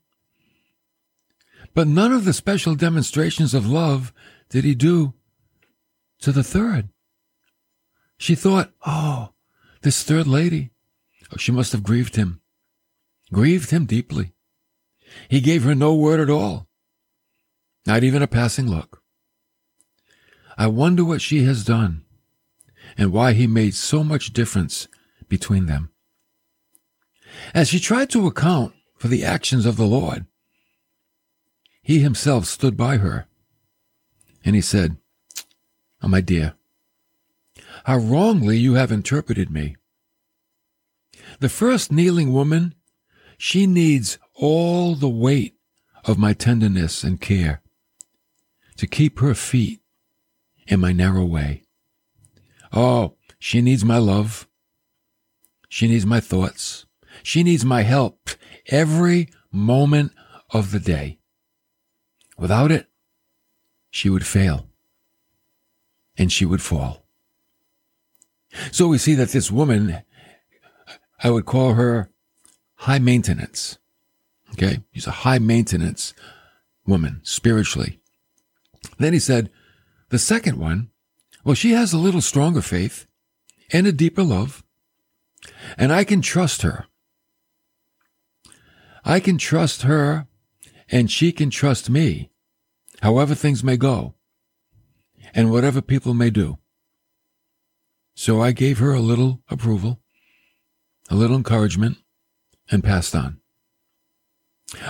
But 1.75 1.89
none 1.89 2.13
of 2.13 2.25
the 2.25 2.33
special 2.33 2.75
demonstrations 2.75 3.53
of 3.53 3.69
love 3.69 4.13
did 4.49 4.65
he 4.65 4.75
do 4.75 5.15
to 6.21 6.33
the 6.33 6.45
third. 6.45 6.89
She 8.19 8.35
thought, 8.35 8.73
oh, 8.87 9.31
this 9.83 10.03
third 10.03 10.27
lady, 10.27 10.71
oh, 11.33 11.37
she 11.37 11.53
must 11.53 11.73
have 11.73 11.83
grieved 11.83 12.17
him, 12.17 12.41
grieved 13.33 13.71
him 13.71 13.85
deeply. 13.85 14.33
He 15.29 15.41
gave 15.41 15.65
her 15.65 15.75
no 15.75 15.95
word 15.95 16.21
at 16.21 16.31
all, 16.31 16.69
not 17.87 18.03
even 18.03 18.23
a 18.23 18.27
passing 18.27 18.69
look. 18.69 19.03
I 20.57 20.67
wonder 20.69 21.05
what 21.05 21.21
she 21.21 21.45
has 21.45 21.65
done 21.65 22.05
and 22.97 23.13
why 23.13 23.33
he 23.33 23.47
made 23.47 23.75
so 23.75 24.03
much 24.03 24.33
difference 24.33 24.89
between 25.29 25.67
them. 25.67 25.91
As 27.55 27.69
she 27.69 27.79
tried 27.79 28.11
to 28.11 28.27
account 28.27 28.75
for 28.97 29.09
the 29.09 29.25
actions 29.25 29.67
of 29.67 29.77
the 29.77 29.87
Lord, 29.87 30.27
he 31.83 32.01
himself 32.01 32.47
stood 32.47 32.77
by 32.77 32.97
her 32.97 33.27
and 34.45 34.55
he 34.55 34.61
said, 34.61 34.97
Oh, 36.03 36.09
my 36.09 36.21
dear, 36.21 36.55
how 37.85 37.99
wrongly 37.99 38.59
you 38.59 38.75
have 38.75 38.93
interpreted 38.93 39.51
me. 39.51 39.77
The 41.41 41.49
first 41.49 41.93
kneeling 41.93 42.33
woman, 42.33 42.75
she 43.39 43.67
needs 43.67 44.19
all 44.35 44.95
the 44.95 45.09
weight 45.09 45.57
of 46.05 46.19
my 46.19 46.33
tenderness 46.33 47.03
and 47.03 47.21
care 47.21 47.61
to 48.77 48.87
keep 48.87 49.19
her 49.19 49.35
feet 49.35 49.81
in 50.67 50.81
my 50.81 50.93
narrow 50.93 51.25
way. 51.25 51.63
Oh, 52.73 53.17
she 53.39 53.61
needs 53.61 53.85
my 53.85 53.99
love. 53.99 54.49
She 55.69 55.89
needs 55.89 56.07
my 56.07 56.21
thoughts. 56.21 56.86
She 57.23 57.43
needs 57.43 57.65
my 57.65 57.83
help 57.83 58.31
every 58.69 59.29
moment 59.51 60.13
of 60.51 60.71
the 60.71 60.81
day. 60.81 61.19
Without 62.39 62.71
it, 62.71 62.89
she 63.91 64.11
would 64.11 64.27
fail 64.27 64.69
and 66.19 66.31
she 66.31 66.45
would 66.45 66.63
fall. 66.63 67.05
So 68.71 68.89
we 68.89 68.99
see 68.99 69.15
that 69.15 69.31
this 69.31 69.51
woman, 69.51 70.03
I 71.23 71.31
would 71.31 71.47
call 71.47 71.75
her 71.75 72.11
high 72.77 72.99
maintenance. 72.99 73.79
Okay. 74.53 74.81
She's 74.93 75.07
a 75.07 75.23
high 75.23 75.39
maintenance 75.39 76.15
woman 76.87 77.21
spiritually. 77.23 78.01
Then 78.99 79.13
he 79.13 79.19
said, 79.19 79.51
the 80.11 80.19
second 80.19 80.59
one, 80.59 80.91
well, 81.45 81.55
she 81.55 81.73
has 81.73 81.93
a 81.93 81.99
little 81.99 82.21
stronger 82.21 82.63
faith 82.63 83.07
and 83.73 83.87
a 83.87 83.93
deeper 83.93 84.23
love, 84.23 84.63
and 85.77 85.93
I 85.93 86.05
can 86.05 86.23
trust 86.23 86.63
her. 86.63 86.87
I 89.07 89.21
can 89.21 89.39
trust 89.39 89.83
her 89.83 90.27
and 90.91 91.09
she 91.09 91.31
can 91.31 91.49
trust 91.49 91.89
me, 91.89 92.31
however 93.03 93.37
things 93.37 93.63
may 93.63 93.77
go 93.77 94.17
and 95.33 95.53
whatever 95.53 95.81
people 95.81 96.13
may 96.13 96.29
do. 96.29 96.59
So 98.17 98.43
I 98.43 98.51
gave 98.51 98.79
her 98.79 98.93
a 98.93 99.01
little 99.01 99.43
approval, 99.49 100.01
a 101.09 101.15
little 101.15 101.37
encouragement, 101.37 101.99
and 102.69 102.83
passed 102.83 103.15
on. 103.15 103.39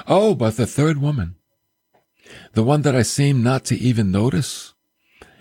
Oh, 0.07 0.35
but 0.35 0.57
the 0.57 0.67
third 0.67 0.97
woman, 0.97 1.37
the 2.55 2.65
one 2.65 2.83
that 2.83 2.97
I 2.97 3.03
seemed 3.03 3.45
not 3.45 3.67
to 3.67 3.77
even 3.77 4.11
notice, 4.11 4.73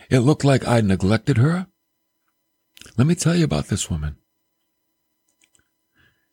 it 0.10 0.20
looked 0.20 0.44
like 0.44 0.68
I 0.68 0.82
neglected 0.82 1.38
her. 1.38 1.68
Let 2.98 3.08
me 3.08 3.16
tell 3.16 3.36
you 3.36 3.46
about 3.46 3.68
this 3.68 3.90
woman. 3.90 4.18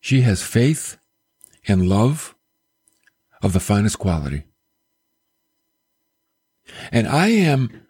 She 0.01 0.23
has 0.23 0.43
faith 0.43 0.99
and 1.67 1.89
love 1.89 2.35
of 3.43 3.53
the 3.53 3.61
finest 3.61 3.99
quality. 3.99 4.45
And 6.91 7.07
I 7.07 7.29
am 7.29 7.87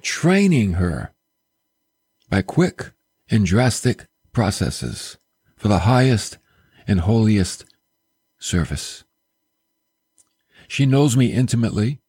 training 0.00 0.74
her 0.74 1.12
by 2.28 2.42
quick 2.42 2.92
and 3.30 3.46
drastic 3.46 4.06
processes 4.32 5.18
for 5.56 5.68
the 5.68 5.80
highest 5.80 6.38
and 6.86 7.00
holiest 7.00 7.64
service. 8.38 9.04
She 10.66 10.86
knows 10.86 11.16
me 11.16 11.26
intimately. 11.32 12.00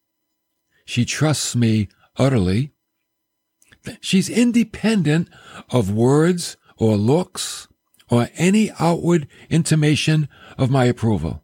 She 0.84 1.04
trusts 1.04 1.54
me 1.54 1.88
utterly. 2.16 2.72
She's 4.00 4.30
independent 4.30 5.28
of 5.70 5.92
words 5.92 6.56
or 6.76 6.96
looks 6.96 7.68
or 8.10 8.28
any 8.36 8.70
outward 8.78 9.28
intimation 9.50 10.28
of 10.58 10.70
my 10.70 10.84
approval. 10.84 11.42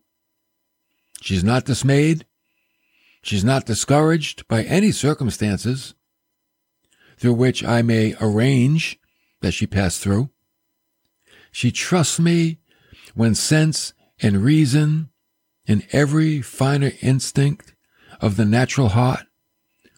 She's 1.21 1.45
not 1.45 1.64
dismayed. 1.64 2.25
She's 3.23 3.45
not 3.45 3.67
discouraged 3.67 4.49
by 4.49 4.62
any 4.64 4.93
circumstances. 4.93 5.95
through 7.21 7.35
which 7.35 7.62
I 7.62 7.83
may 7.83 8.17
arrange 8.19 8.99
that 9.43 9.52
she 9.52 9.67
pass 9.67 9.99
through. 9.99 10.31
She 11.52 11.71
trusts 11.71 12.19
me 12.19 12.61
when 13.14 13.35
sense 13.35 13.93
and 14.23 14.43
reason 14.43 15.11
and 15.69 15.87
every 15.93 16.40
finer 16.40 16.93
instinct 17.02 17.75
of 18.21 18.37
the 18.37 18.47
natural 18.47 18.88
heart 18.88 19.26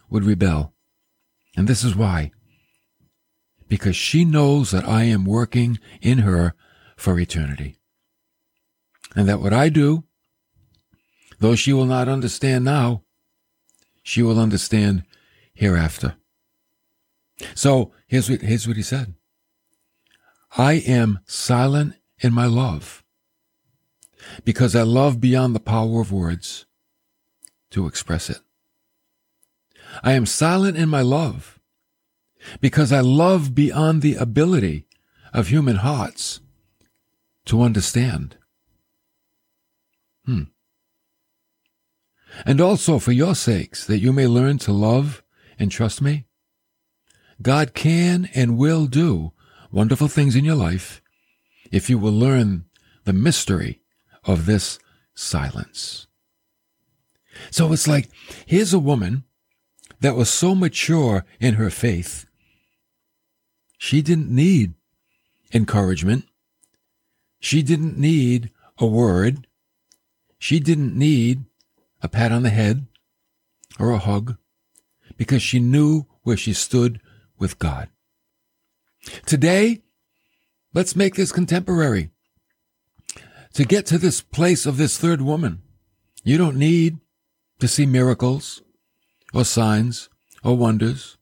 would 0.09 0.25
rebel. 0.25 0.73
And 1.55 1.67
this 1.67 1.83
is 1.83 1.95
why. 1.95 2.31
Because 3.69 3.95
she 3.95 4.25
knows 4.25 4.71
that 4.71 4.87
I 4.87 5.03
am 5.03 5.23
working 5.23 5.79
in 6.01 6.19
her 6.19 6.55
for 6.97 7.17
eternity. 7.17 7.77
And 9.15 9.27
that 9.27 9.41
what 9.41 9.53
I 9.53 9.69
do, 9.69 10.03
though 11.39 11.55
she 11.55 11.73
will 11.73 11.85
not 11.85 12.07
understand 12.07 12.65
now, 12.65 13.03
she 14.01 14.21
will 14.21 14.39
understand 14.39 15.03
hereafter. 15.53 16.15
So 17.55 17.91
here's 18.07 18.29
what, 18.29 18.41
here's 18.41 18.67
what 18.67 18.77
he 18.77 18.83
said. 18.83 19.13
I 20.57 20.73
am 20.73 21.19
silent 21.25 21.95
in 22.19 22.33
my 22.33 22.45
love 22.45 23.03
because 24.43 24.75
I 24.75 24.83
love 24.83 25.19
beyond 25.19 25.55
the 25.55 25.59
power 25.59 26.01
of 26.01 26.11
words 26.11 26.65
to 27.71 27.87
express 27.87 28.29
it. 28.29 28.39
I 30.03 30.13
am 30.13 30.25
silent 30.25 30.77
in 30.77 30.89
my 30.89 31.01
love 31.01 31.59
because 32.61 32.91
I 32.91 32.99
love 32.99 33.55
beyond 33.55 34.01
the 34.01 34.15
ability 34.15 34.85
of 35.33 35.47
human 35.47 35.77
hearts 35.77 36.39
to 37.45 37.61
understand. 37.61 38.37
Hmm. 40.25 40.43
And 42.45 42.59
also 42.59 42.99
for 42.99 43.11
your 43.11 43.35
sakes, 43.35 43.85
that 43.85 43.99
you 43.99 44.11
may 44.11 44.27
learn 44.27 44.57
to 44.59 44.71
love 44.71 45.23
and 45.59 45.71
trust 45.71 46.01
me. 46.01 46.25
God 47.41 47.73
can 47.73 48.29
and 48.33 48.57
will 48.57 48.85
do 48.85 49.33
wonderful 49.71 50.07
things 50.07 50.35
in 50.35 50.45
your 50.45 50.55
life 50.55 51.01
if 51.71 51.89
you 51.89 51.97
will 51.97 52.11
learn 52.13 52.65
the 53.03 53.13
mystery 53.13 53.81
of 54.23 54.45
this 54.45 54.79
silence. 55.13 56.07
So 57.51 57.73
it's 57.73 57.87
like, 57.87 58.09
here's 58.45 58.73
a 58.73 58.79
woman 58.79 59.23
that 60.01 60.15
was 60.15 60.29
so 60.29 60.55
mature 60.55 61.25
in 61.39 61.55
her 61.55 61.69
faith. 61.69 62.25
She 63.77 64.01
didn't 64.01 64.29
need 64.29 64.75
encouragement. 65.53 66.25
She 67.39 67.61
didn't 67.61 67.97
need 67.97 68.51
a 68.77 68.85
word. 68.85 69.47
She 70.43 70.59
didn't 70.59 70.93
need 70.93 71.45
a 72.01 72.09
pat 72.09 72.33
on 72.33 72.43
the 72.43 72.49
head 72.49 72.87
or 73.79 73.91
a 73.91 73.97
hug 73.97 74.35
because 75.15 75.41
she 75.41 75.57
knew 75.57 76.05
where 76.23 76.35
she 76.35 76.51
stood 76.51 76.99
with 77.39 77.59
God. 77.59 77.87
Today, 79.25 79.83
let's 80.73 80.97
make 80.97 81.15
this 81.15 81.31
contemporary. 81.31 82.09
To 83.53 83.63
get 83.63 83.85
to 83.85 83.97
this 83.97 84.19
place 84.19 84.65
of 84.65 84.75
this 84.75 84.97
third 84.97 85.21
woman, 85.21 85.61
you 86.25 86.37
don't 86.37 86.57
need 86.57 86.97
to 87.59 87.67
see 87.69 87.85
miracles 87.85 88.61
or 89.33 89.45
signs 89.45 90.09
or 90.43 90.57
wonders. 90.57 91.15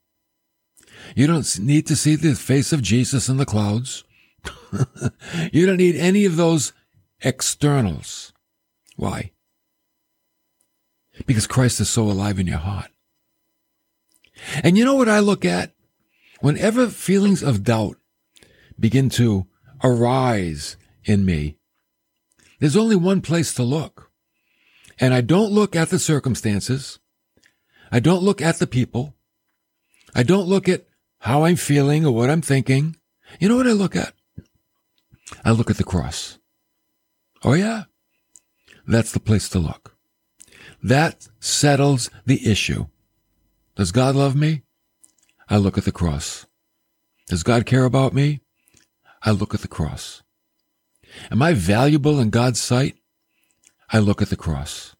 You 1.16 1.28
don't 1.28 1.60
need 1.60 1.86
to 1.86 1.96
see 1.96 2.16
the 2.16 2.34
face 2.34 2.74
of 2.74 2.82
Jesus 2.82 3.30
in 3.30 3.38
the 3.38 3.46
clouds. 3.46 4.04
you 5.54 5.68
don't 5.68 5.78
need 5.78 5.96
any 5.96 6.26
of 6.26 6.38
those 6.38 6.74
externals. 7.22 8.31
Why? 9.02 9.32
Because 11.26 11.48
Christ 11.48 11.82
is 11.82 11.90
so 11.90 12.04
alive 12.04 12.38
in 12.38 12.46
your 12.46 12.60
heart. 12.60 12.92
And 14.64 14.78
you 14.78 14.86
know 14.86 14.94
what 14.94 15.10
I 15.10 15.18
look 15.18 15.44
at? 15.44 15.74
Whenever 16.40 16.88
feelings 16.88 17.42
of 17.42 17.64
doubt 17.64 17.98
begin 18.80 19.10
to 19.12 19.48
arise 19.84 20.78
in 21.04 21.26
me, 21.26 21.58
there's 22.60 22.78
only 22.78 22.96
one 22.96 23.22
place 23.22 23.56
to 23.56 23.64
look. 23.64 24.12
And 25.00 25.16
I 25.16 25.22
don't 25.22 25.52
look 25.52 25.76
at 25.76 25.90
the 25.90 25.98
circumstances. 25.98 27.00
I 27.92 28.00
don't 28.00 28.22
look 28.22 28.40
at 28.40 28.60
the 28.60 28.68
people. 28.68 29.16
I 30.14 30.22
don't 30.22 30.48
look 30.48 30.70
at 30.70 30.86
how 31.22 31.46
I'm 31.46 31.56
feeling 31.56 32.06
or 32.06 32.14
what 32.14 32.30
I'm 32.30 32.44
thinking. 32.44 32.98
You 33.40 33.50
know 33.50 33.58
what 33.58 33.68
I 33.68 33.72
look 33.72 33.96
at? 33.96 34.14
I 35.44 35.54
look 35.54 35.72
at 35.72 35.78
the 35.78 35.84
cross. 35.84 36.38
Oh 37.44 37.54
yeah. 37.54 37.86
That's 38.88 39.12
the 39.12 39.20
place 39.20 39.50
to 39.50 39.60
look. 39.60 39.96
That 40.84 41.28
settles 41.39 42.10
the 42.26 42.50
issue. 42.50 42.88
Does 43.76 43.91
God 43.91 44.15
love 44.15 44.36
me? 44.36 44.63
I 45.50 45.58
look 45.58 45.78
at 45.78 45.86
the 45.86 45.91
cross. 45.91 46.46
Does 47.28 47.44
God 47.44 47.65
care 47.65 47.86
about 47.86 48.13
me? 48.13 48.41
I 49.24 49.32
look 49.32 49.54
at 49.54 49.62
the 49.62 49.67
cross. 49.67 50.24
Am 51.30 51.41
I 51.41 51.54
valuable 51.54 52.20
in 52.20 52.30
God's 52.30 52.62
sight? 52.62 52.98
I 53.89 54.00
look 54.00 54.22
at 54.22 54.30
the 54.30 54.38
cross. 54.38 54.96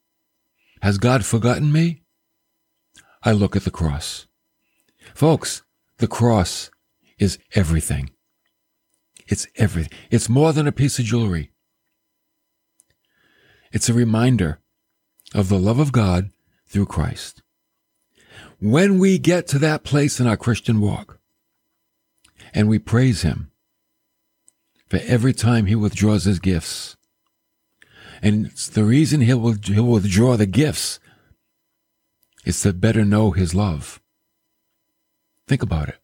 Has 0.82 0.98
God 0.98 1.26
forgotten 1.26 1.72
me? 1.72 2.04
I 3.24 3.32
look 3.32 3.56
at 3.56 3.64
the 3.64 3.72
cross. 3.72 4.28
Folks, 5.14 5.64
the 5.98 6.08
cross 6.08 6.70
is 7.18 7.38
everything. 7.54 8.10
It's 9.28 9.48
everything. 9.56 9.98
It's 10.10 10.28
more 10.28 10.54
than 10.54 10.68
a 10.68 10.72
piece 10.72 11.00
of 11.00 11.06
jewelry. 11.06 11.51
It's 13.72 13.90
a 13.90 13.94
reminder 13.94 14.60
of 15.34 15.48
the 15.48 15.60
love 15.60 15.80
of 15.80 15.92
God 15.92 16.32
through 16.68 16.88
Christ. 16.88 17.42
When 18.60 19.00
we 19.00 19.18
get 19.18 19.48
to 19.48 19.60
that 19.60 19.84
place 19.84 20.20
in 20.20 20.28
our 20.28 20.38
Christian 20.38 20.82
walk 20.82 21.20
and 22.54 22.68
we 22.68 22.80
praise 22.80 23.22
Him 23.22 23.52
for 24.88 25.00
every 25.04 25.34
time 25.34 25.66
He 25.66 25.76
withdraws 25.76 26.26
His 26.26 26.40
gifts, 26.40 26.98
and 28.22 28.46
it's 28.48 28.68
the 28.68 28.84
reason 28.84 29.22
He'll, 29.22 29.54
he'll 29.54 29.86
withdraw 29.86 30.36
the 30.36 30.46
gifts 30.46 31.00
is 32.46 32.60
to 32.62 32.74
better 32.74 33.06
know 33.06 33.32
His 33.32 33.56
love. 33.56 34.02
Think 35.48 35.64
about 35.64 35.90
it. 35.90 35.98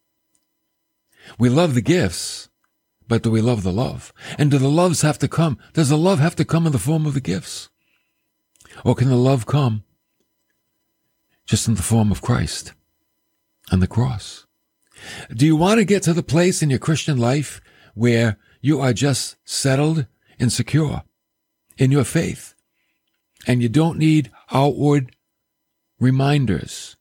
We 1.38 1.50
love 1.50 1.76
the 1.76 1.82
gifts, 1.82 2.50
but 3.08 3.24
do 3.24 3.32
we 3.32 3.42
love 3.42 3.64
the 3.64 3.72
love? 3.72 4.14
And 4.38 4.52
do 4.52 4.58
the 4.58 4.70
loves 4.70 5.02
have 5.02 5.20
to 5.20 5.28
come? 5.28 5.58
Does 5.74 5.90
the 5.90 5.98
love 5.98 6.20
have 6.20 6.36
to 6.36 6.46
come 6.46 6.66
in 6.66 6.72
the 6.72 6.80
form 6.80 7.06
of 7.06 7.14
the 7.14 7.22
gifts? 7.22 7.70
Or 8.84 8.96
can 8.96 9.10
the 9.10 9.16
love 9.16 9.46
come 9.46 9.84
just 11.48 11.68
in 11.68 11.76
the 11.76 11.82
form 11.82 12.12
of 12.12 12.22
Christ 12.22 12.74
and 13.72 13.82
the 13.82 13.88
cross. 13.88 14.46
Do 15.34 15.46
you 15.46 15.56
want 15.56 15.80
to 15.80 15.86
get 15.86 16.04
to 16.04 16.14
the 16.14 16.24
place 16.24 16.62
in 16.62 16.70
your 16.70 16.80
Christian 16.80 17.18
life 17.18 17.62
where 17.96 18.38
you 18.62 18.82
are 18.82 18.94
just 18.94 19.38
settled 19.46 20.06
and 20.40 20.52
secure 20.52 21.04
in 21.78 21.92
your 21.92 22.04
faith 22.04 22.54
and 23.48 23.62
you 23.62 23.70
don't 23.70 23.98
need 23.98 24.30
outward 24.52 25.16
reminders, 26.00 26.98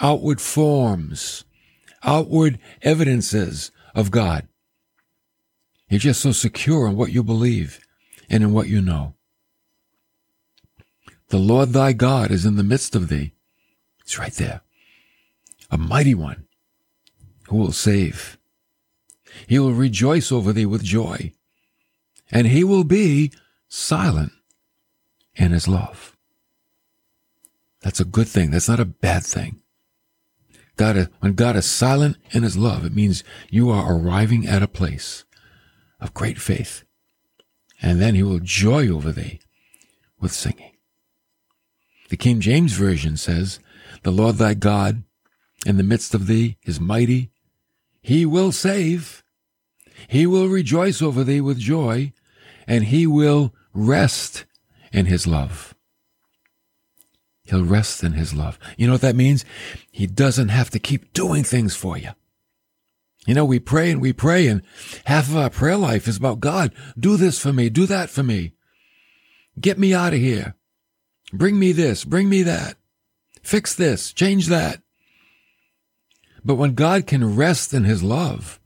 outward 0.00 0.40
forms, 0.40 1.44
outward 2.02 2.58
evidences 2.82 3.70
of 3.94 4.10
God? 4.10 4.48
You're 5.90 5.98
just 5.98 6.20
so 6.20 6.30
secure 6.30 6.86
in 6.86 6.96
what 6.96 7.10
you 7.10 7.24
believe 7.24 7.80
and 8.30 8.44
in 8.44 8.52
what 8.52 8.68
you 8.68 8.80
know. 8.80 9.14
The 11.28 11.38
Lord 11.38 11.70
thy 11.70 11.92
God 11.92 12.30
is 12.30 12.46
in 12.46 12.54
the 12.54 12.62
midst 12.62 12.94
of 12.94 13.08
thee. 13.08 13.32
It's 14.00 14.16
right 14.16 14.32
there. 14.32 14.62
A 15.68 15.76
mighty 15.76 16.14
one 16.14 16.46
who 17.48 17.56
will 17.56 17.72
save. 17.72 18.38
He 19.48 19.58
will 19.58 19.72
rejoice 19.72 20.30
over 20.30 20.52
thee 20.52 20.66
with 20.66 20.84
joy, 20.84 21.32
and 22.30 22.46
he 22.46 22.62
will 22.62 22.84
be 22.84 23.32
silent 23.68 24.32
in 25.34 25.50
his 25.50 25.66
love. 25.66 26.16
That's 27.82 28.00
a 28.00 28.04
good 28.04 28.28
thing. 28.28 28.52
That's 28.52 28.68
not 28.68 28.80
a 28.80 28.84
bad 28.84 29.24
thing. 29.24 29.60
God, 30.76 31.08
when 31.18 31.34
God 31.34 31.56
is 31.56 31.66
silent 31.66 32.16
in 32.30 32.44
his 32.44 32.56
love, 32.56 32.84
it 32.84 32.94
means 32.94 33.24
you 33.50 33.70
are 33.70 33.92
arriving 33.92 34.46
at 34.46 34.62
a 34.62 34.68
place 34.68 35.24
of 36.00 36.14
great 36.14 36.40
faith. 36.40 36.84
And 37.82 38.00
then 38.00 38.14
he 38.14 38.22
will 38.22 38.40
joy 38.40 38.88
over 38.88 39.12
thee 39.12 39.40
with 40.20 40.32
singing. 40.32 40.72
The 42.08 42.16
King 42.16 42.40
James 42.40 42.72
Version 42.72 43.16
says, 43.16 43.60
the 44.02 44.10
Lord 44.10 44.36
thy 44.36 44.54
God 44.54 45.04
in 45.66 45.76
the 45.76 45.82
midst 45.82 46.14
of 46.14 46.26
thee 46.26 46.56
is 46.64 46.80
mighty. 46.80 47.30
He 48.00 48.24
will 48.24 48.52
save. 48.52 49.22
He 50.08 50.26
will 50.26 50.48
rejoice 50.48 51.02
over 51.02 51.22
thee 51.22 51.40
with 51.40 51.58
joy, 51.58 52.12
and 52.66 52.84
he 52.84 53.06
will 53.06 53.54
rest 53.74 54.46
in 54.92 55.06
his 55.06 55.26
love. 55.26 55.74
He'll 57.44 57.64
rest 57.64 58.02
in 58.02 58.12
his 58.12 58.32
love. 58.32 58.58
You 58.76 58.86
know 58.86 58.94
what 58.94 59.02
that 59.02 59.16
means? 59.16 59.44
He 59.90 60.06
doesn't 60.06 60.48
have 60.48 60.70
to 60.70 60.78
keep 60.78 61.12
doing 61.12 61.44
things 61.44 61.76
for 61.76 61.98
you. 61.98 62.10
You 63.26 63.34
know, 63.34 63.44
we 63.44 63.58
pray 63.58 63.90
and 63.90 64.00
we 64.00 64.12
pray, 64.12 64.46
and 64.46 64.62
half 65.04 65.28
of 65.28 65.36
our 65.36 65.50
prayer 65.50 65.76
life 65.76 66.08
is 66.08 66.16
about 66.16 66.40
God, 66.40 66.72
do 66.98 67.16
this 67.16 67.38
for 67.38 67.52
me, 67.52 67.68
do 67.68 67.86
that 67.86 68.08
for 68.08 68.22
me. 68.22 68.54
Get 69.60 69.78
me 69.78 69.92
out 69.92 70.14
of 70.14 70.18
here. 70.18 70.56
Bring 71.32 71.58
me 71.58 71.72
this, 71.72 72.04
bring 72.04 72.28
me 72.28 72.42
that. 72.42 72.76
Fix 73.42 73.74
this, 73.74 74.12
change 74.12 74.46
that. 74.46 74.82
But 76.44 76.54
when 76.54 76.74
God 76.74 77.06
can 77.06 77.36
rest 77.36 77.74
in 77.74 77.84
his 77.84 78.02
love, 78.02 78.58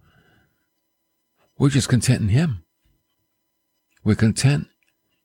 we're 1.58 1.70
just 1.70 1.88
content 1.88 2.20
in 2.20 2.28
him. 2.28 2.64
We're 4.04 4.14
content 4.14 4.68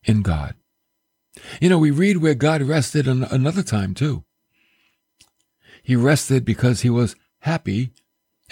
in 0.03 0.21
God. 0.21 0.55
You 1.61 1.69
know, 1.69 1.77
we 1.77 1.91
read 1.91 2.17
where 2.17 2.33
God 2.33 2.61
rested 2.63 3.07
another 3.07 3.63
time 3.63 3.93
too. 3.93 4.23
He 5.83 5.95
rested 5.95 6.43
because 6.43 6.81
he 6.81 6.89
was 6.89 7.15
happy 7.39 7.91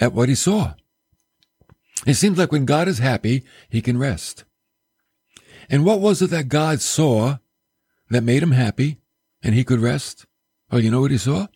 at 0.00 0.12
what 0.12 0.28
he 0.28 0.34
saw. 0.34 0.74
It 2.06 2.14
seems 2.14 2.38
like 2.38 2.52
when 2.52 2.64
God 2.64 2.88
is 2.88 2.98
happy, 2.98 3.44
he 3.68 3.82
can 3.82 3.98
rest. 3.98 4.44
And 5.68 5.84
what 5.84 6.00
was 6.00 6.22
it 6.22 6.30
that 6.30 6.48
God 6.48 6.80
saw 6.80 7.38
that 8.10 8.22
made 8.22 8.42
him 8.42 8.52
happy 8.52 8.98
and 9.42 9.54
he 9.54 9.64
could 9.64 9.80
rest? 9.80 10.26
Oh, 10.70 10.78
you 10.78 10.90
know 10.90 11.00
what 11.00 11.10
he 11.10 11.18
saw? 11.18 11.48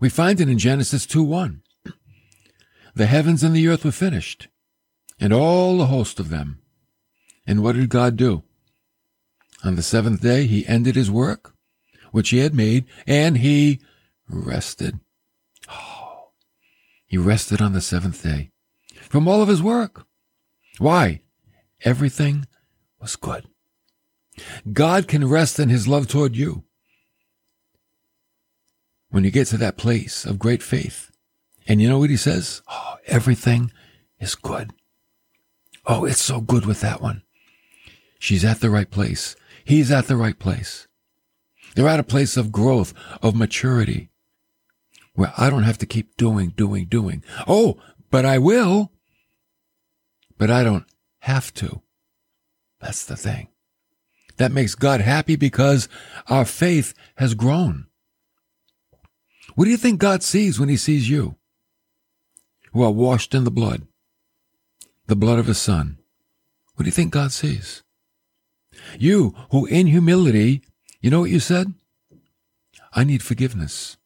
We 0.00 0.08
find 0.08 0.40
it 0.40 0.48
in 0.48 0.58
Genesis 0.58 1.06
2 1.06 1.22
1. 1.22 1.62
The 2.94 3.06
heavens 3.06 3.42
and 3.42 3.54
the 3.54 3.68
earth 3.68 3.84
were 3.84 3.92
finished, 3.92 4.48
and 5.18 5.32
all 5.32 5.78
the 5.78 5.86
host 5.86 6.20
of 6.20 6.28
them. 6.28 6.60
And 7.46 7.62
what 7.62 7.76
did 7.76 7.88
God 7.88 8.16
do? 8.16 8.42
On 9.64 9.76
the 9.76 9.82
seventh 9.82 10.20
day, 10.20 10.46
he 10.46 10.66
ended 10.66 10.96
his 10.96 11.10
work, 11.10 11.54
which 12.10 12.30
he 12.30 12.38
had 12.38 12.54
made, 12.54 12.84
and 13.06 13.38
he 13.38 13.80
rested. 14.28 14.98
He 17.12 17.18
rested 17.18 17.60
on 17.60 17.74
the 17.74 17.82
seventh 17.82 18.22
day 18.22 18.52
from 19.10 19.28
all 19.28 19.42
of 19.42 19.48
his 19.48 19.62
work. 19.62 20.06
Why? 20.78 21.20
Everything 21.84 22.46
was 22.98 23.16
good. 23.16 23.46
God 24.72 25.08
can 25.08 25.28
rest 25.28 25.60
in 25.60 25.68
his 25.68 25.86
love 25.86 26.08
toward 26.08 26.34
you. 26.36 26.64
When 29.10 29.24
you 29.24 29.30
get 29.30 29.48
to 29.48 29.58
that 29.58 29.76
place 29.76 30.24
of 30.24 30.38
great 30.38 30.62
faith, 30.62 31.10
and 31.68 31.82
you 31.82 31.88
know 31.90 31.98
what 31.98 32.08
he 32.08 32.16
says? 32.16 32.62
Oh, 32.66 32.94
everything 33.04 33.72
is 34.18 34.34
good. 34.34 34.72
Oh, 35.84 36.06
it's 36.06 36.22
so 36.22 36.40
good 36.40 36.64
with 36.64 36.80
that 36.80 37.02
one. 37.02 37.24
She's 38.18 38.42
at 38.42 38.60
the 38.60 38.70
right 38.70 38.90
place. 38.90 39.36
He's 39.66 39.90
at 39.90 40.06
the 40.06 40.16
right 40.16 40.38
place. 40.38 40.88
They're 41.74 41.88
at 41.88 42.00
a 42.00 42.04
place 42.04 42.38
of 42.38 42.52
growth, 42.52 42.94
of 43.20 43.36
maturity, 43.36 44.11
where 45.14 45.32
I 45.36 45.50
don't 45.50 45.62
have 45.64 45.78
to 45.78 45.86
keep 45.86 46.16
doing, 46.16 46.50
doing, 46.50 46.86
doing. 46.86 47.24
Oh, 47.46 47.78
but 48.10 48.24
I 48.24 48.38
will. 48.38 48.92
But 50.38 50.50
I 50.50 50.64
don't 50.64 50.86
have 51.20 51.52
to. 51.54 51.82
That's 52.80 53.04
the 53.04 53.16
thing. 53.16 53.48
That 54.38 54.52
makes 54.52 54.74
God 54.74 55.00
happy 55.00 55.36
because 55.36 55.88
our 56.26 56.44
faith 56.44 56.94
has 57.16 57.34
grown. 57.34 57.86
What 59.54 59.66
do 59.66 59.70
you 59.70 59.76
think 59.76 60.00
God 60.00 60.22
sees 60.22 60.58
when 60.58 60.68
he 60.68 60.76
sees 60.76 61.08
you? 61.08 61.36
Who 62.72 62.82
are 62.82 62.90
washed 62.90 63.34
in 63.34 63.44
the 63.44 63.50
blood, 63.50 63.86
the 65.06 65.16
blood 65.16 65.38
of 65.38 65.46
his 65.46 65.58
son. 65.58 65.98
What 66.74 66.84
do 66.84 66.88
you 66.88 66.92
think 66.92 67.12
God 67.12 67.32
sees? 67.32 67.82
You 68.98 69.34
who 69.50 69.66
in 69.66 69.86
humility, 69.88 70.62
you 71.00 71.10
know 71.10 71.20
what 71.20 71.30
you 71.30 71.38
said? 71.38 71.74
I 72.94 73.04
need 73.04 73.22
forgiveness. 73.22 73.98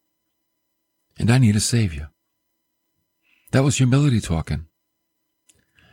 And 1.19 1.31
I 1.31 1.37
need 1.37 1.55
a 1.55 1.59
savior. 1.59 2.09
That 3.51 3.63
was 3.63 3.77
humility 3.77 4.19
talking. 4.19 4.67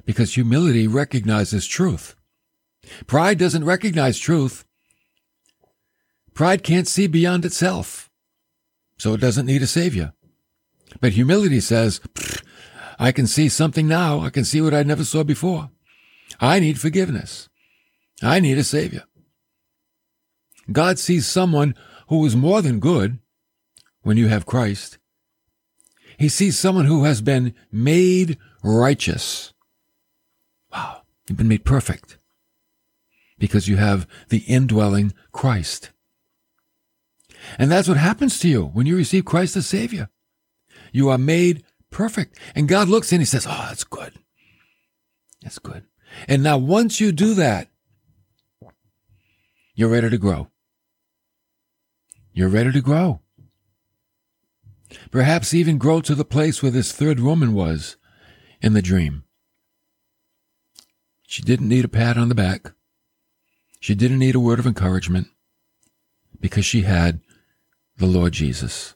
Because 0.05 0.35
humility 0.35 0.87
recognizes 0.87 1.67
truth. 1.67 2.15
Pride 3.07 3.39
doesn't 3.39 3.65
recognize 3.65 4.19
truth. 4.19 4.65
Pride 6.35 6.63
can't 6.63 6.89
see 6.89 7.07
beyond 7.07 7.45
itself. 7.45 8.11
So 8.99 9.15
it 9.15 9.21
doesn't 9.21 9.47
need 9.47 9.63
a 9.63 9.67
savior. 9.67 10.13
But 11.01 11.13
humility 11.13 11.61
says, 11.61 12.01
I 12.99 13.13
can 13.13 13.27
see 13.27 13.49
something 13.49 13.89
now. 13.89 14.21
I 14.21 14.31
can 14.31 14.45
see 14.45 14.61
what 14.61 14.75
I 14.75 14.83
never 14.83 15.05
saw 15.05 15.25
before. 15.25 15.71
I 16.41 16.61
need 16.61 16.81
forgiveness. 16.81 17.49
I 18.23 18.41
need 18.41 18.59
a 18.59 18.65
Savior. 18.65 19.05
God 20.71 20.99
sees 20.99 21.27
someone 21.27 21.75
who 22.09 22.25
is 22.25 22.37
more 22.37 22.63
than 22.63 22.81
good 22.81 23.19
when 24.03 24.17
you 24.17 24.29
have 24.29 24.47
Christ. 24.47 24.99
He 26.19 26.29
sees 26.29 26.59
someone 26.59 26.87
who 26.87 27.05
has 27.05 27.21
been 27.21 27.55
made 27.73 28.39
righteous. 28.63 29.53
Wow, 30.73 31.03
you've 31.29 31.39
been 31.39 31.49
made 31.49 31.65
perfect 31.65 32.19
because 33.39 33.69
you 33.69 33.77
have 33.77 34.07
the 34.29 34.39
indwelling 34.39 35.13
Christ. 35.33 35.91
And 37.59 37.71
that's 37.71 37.89
what 37.89 37.97
happens 37.97 38.39
to 38.41 38.49
you 38.49 38.65
when 38.65 38.87
you 38.87 38.97
receive 38.97 39.25
Christ 39.25 39.57
as 39.57 39.67
Savior. 39.67 40.09
You 40.93 41.11
are 41.11 41.19
made 41.19 41.65
perfect. 41.91 42.39
And 42.55 42.69
God 42.69 42.89
looks 42.89 43.13
in 43.13 43.17
and 43.17 43.23
He 43.23 43.27
says, 43.27 43.47
Oh, 43.47 43.67
that's 43.69 43.85
good. 43.85 44.15
That's 45.43 45.59
good. 45.59 45.85
And 46.29 46.43
now 46.43 46.59
once 46.59 47.01
you 47.01 47.13
do 47.13 47.35
that, 47.35 47.69
you're 49.75 49.89
ready 49.89 50.09
to 50.09 50.19
grow. 50.19 50.49
You're 52.33 52.49
ready 52.49 52.73
to 52.73 52.81
grow. 52.81 53.21
Perhaps 55.11 55.55
even 55.55 55.79
grow 55.79 56.01
to 56.01 56.15
the 56.15 56.25
place 56.25 56.63
where 56.63 56.73
this 56.73 56.93
third 56.93 57.21
woman 57.21 57.55
was 57.55 57.97
in 58.61 58.73
the 58.73 58.83
dream. 58.83 59.25
She 61.27 61.43
didn't 61.43 61.69
need 61.69 61.85
a 61.85 61.89
pat 61.89 62.17
on 62.17 62.29
the 62.29 62.35
back. 62.35 62.73
She 63.81 63.95
didn't 63.95 64.19
need 64.19 64.35
a 64.35 64.41
word 64.41 64.59
of 64.59 64.67
encouragement 64.67 65.29
because 66.41 66.65
she 66.65 66.83
had 66.83 67.21
the 67.97 68.07
Lord 68.07 68.33
Jesus. 68.33 68.95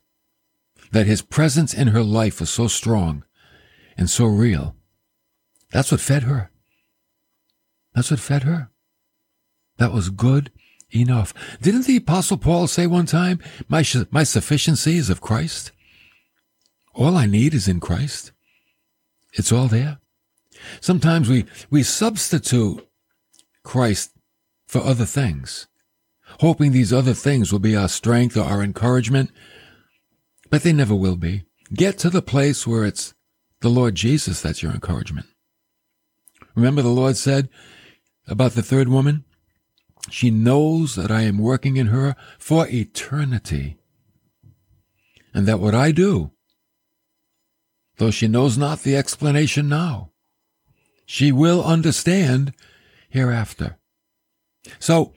That 0.93 1.07
his 1.07 1.21
presence 1.21 1.75
in 1.75 1.89
her 1.89 2.03
life 2.03 2.41
was 2.41 2.51
so 2.51 2.69
strong 2.69 3.25
and 3.97 4.09
so 4.09 4.25
real. 4.25 4.77
That's 5.71 5.91
what 5.91 6.01
fed 6.01 6.23
her. 6.23 6.51
That's 7.95 8.11
what 8.11 8.21
fed 8.21 8.45
her. 8.45 8.71
That 9.79 9.93
was 9.93 10.11
good 10.11 10.51
enough. 10.91 11.35
Didn't 11.61 11.87
the 11.87 11.97
apostle 11.97 12.39
Paul 12.39 12.67
say 12.67 12.87
one 12.87 13.07
time, 13.07 13.41
my, 13.69 13.85
my 14.11 14.25
sufficiency 14.25 14.97
is 14.97 15.11
of 15.11 15.21
Christ? 15.21 15.73
All 16.99 17.17
I 17.17 17.27
need 17.27 17.55
is 17.55 17.69
in 17.69 17.79
Christ. 17.79 18.33
It's 19.33 19.53
all 19.53 19.69
there. 19.69 19.99
Sometimes 20.81 21.29
we, 21.29 21.45
we 21.71 21.85
substitute 21.85 22.85
Christ 23.63 24.11
for 24.67 24.81
other 24.81 25.05
things, 25.05 25.69
hoping 26.41 26.73
these 26.73 26.93
other 26.93 27.15
things 27.15 27.53
will 27.53 27.61
be 27.61 27.77
our 27.77 27.89
strength 27.89 28.37
or 28.37 28.43
our 28.43 28.65
encouragement, 28.65 29.31
but 30.51 30.65
they 30.65 30.73
never 30.73 30.95
will 30.95 31.15
be. 31.15 31.45
Get 31.73 31.99
to 31.99 32.11
the 32.11 32.21
place 32.21 32.67
where 32.67 32.85
it's 32.85 33.15
the 33.61 33.69
Lord 33.69 33.95
Jesus 33.95 34.43
that's 34.43 34.63
your 34.63 34.73
encouragement. 34.73 35.27
Remember 36.57 36.83
the 36.83 36.89
Lord 36.89 37.17
said 37.17 37.49
about 38.27 38.53
the 38.53 38.63
third 38.63 38.89
woman? 38.89 39.25
She 40.11 40.33
knows 40.33 40.97
that 40.97 41.13
I 41.13 41.23
am 41.23 41.39
working 41.39 41.77
in 41.77 41.89
her 41.89 42.17
for 42.41 42.67
eternity, 42.67 43.77
and 45.33 45.47
that 45.47 45.61
what 45.61 45.77
I 45.77 45.93
do, 45.93 46.33
though 47.99 48.11
she 48.11 48.29
knows 48.29 48.57
not 48.57 48.83
the 48.83 48.97
explanation 48.97 49.69
now, 49.69 50.11
she 51.05 51.31
will 51.31 51.63
understand 51.65 52.55
hereafter. 53.09 53.79
So, 54.79 55.15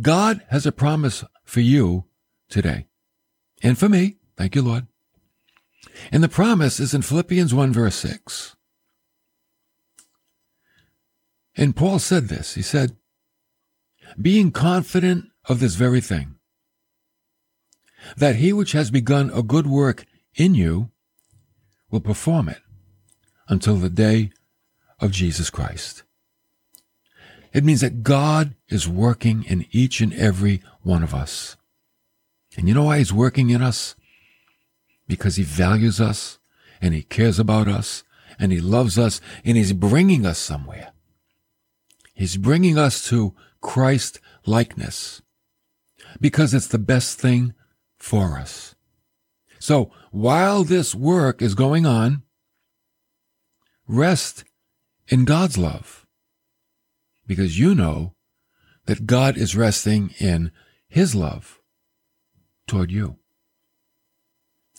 God 0.00 0.42
has 0.50 0.66
a 0.66 0.72
promise 0.72 1.24
for 1.44 1.60
you 1.60 2.04
today, 2.48 2.86
and 3.62 3.78
for 3.78 3.88
me. 3.88 4.16
Thank 4.36 4.54
you, 4.54 4.62
Lord. 4.62 4.86
And 6.10 6.22
the 6.22 6.28
promise 6.28 6.80
is 6.80 6.94
in 6.94 7.02
Philippians 7.02 7.52
1, 7.52 7.72
verse 7.72 7.96
6. 7.96 8.56
And 11.56 11.76
Paul 11.76 11.98
said 11.98 12.28
this. 12.28 12.54
He 12.54 12.62
said, 12.62 12.96
being 14.20 14.50
confident 14.50 15.26
of 15.48 15.60
this 15.60 15.74
very 15.74 16.00
thing, 16.00 16.36
that 18.16 18.36
he 18.36 18.52
which 18.52 18.72
has 18.72 18.90
begun 18.90 19.30
a 19.30 19.42
good 19.42 19.66
work 19.66 20.04
in 20.34 20.54
you 20.54 20.91
will 21.92 22.00
perform 22.00 22.48
it 22.48 22.62
until 23.48 23.76
the 23.76 23.90
day 23.90 24.32
of 24.98 25.12
Jesus 25.12 25.50
Christ. 25.50 26.02
It 27.52 27.64
means 27.64 27.82
that 27.82 28.02
God 28.02 28.54
is 28.68 28.88
working 28.88 29.44
in 29.44 29.66
each 29.70 30.00
and 30.00 30.12
every 30.14 30.62
one 30.82 31.02
of 31.02 31.14
us. 31.14 31.56
And 32.56 32.66
you 32.66 32.74
know 32.74 32.84
why 32.84 32.98
he's 32.98 33.12
working 33.12 33.50
in 33.50 33.62
us? 33.62 33.94
Because 35.06 35.36
he 35.36 35.42
values 35.42 36.00
us 36.00 36.38
and 36.80 36.94
he 36.94 37.02
cares 37.02 37.38
about 37.38 37.68
us 37.68 38.04
and 38.38 38.52
he 38.52 38.60
loves 38.60 38.98
us 38.98 39.20
and 39.44 39.56
he's 39.56 39.74
bringing 39.74 40.24
us 40.24 40.38
somewhere. 40.38 40.92
He's 42.14 42.38
bringing 42.38 42.78
us 42.78 43.06
to 43.08 43.34
Christ 43.60 44.18
likeness 44.46 45.20
because 46.20 46.54
it's 46.54 46.68
the 46.68 46.78
best 46.78 47.18
thing 47.20 47.54
for 47.98 48.38
us. 48.38 48.74
So 49.62 49.92
while 50.10 50.64
this 50.64 50.92
work 50.92 51.40
is 51.40 51.54
going 51.54 51.86
on, 51.86 52.24
rest 53.86 54.42
in 55.06 55.24
God's 55.24 55.56
love 55.56 56.04
because 57.28 57.60
you 57.60 57.72
know 57.72 58.14
that 58.86 59.06
God 59.06 59.36
is 59.36 59.54
resting 59.54 60.14
in 60.18 60.50
his 60.88 61.14
love 61.14 61.60
toward 62.66 62.90
you. 62.90 63.18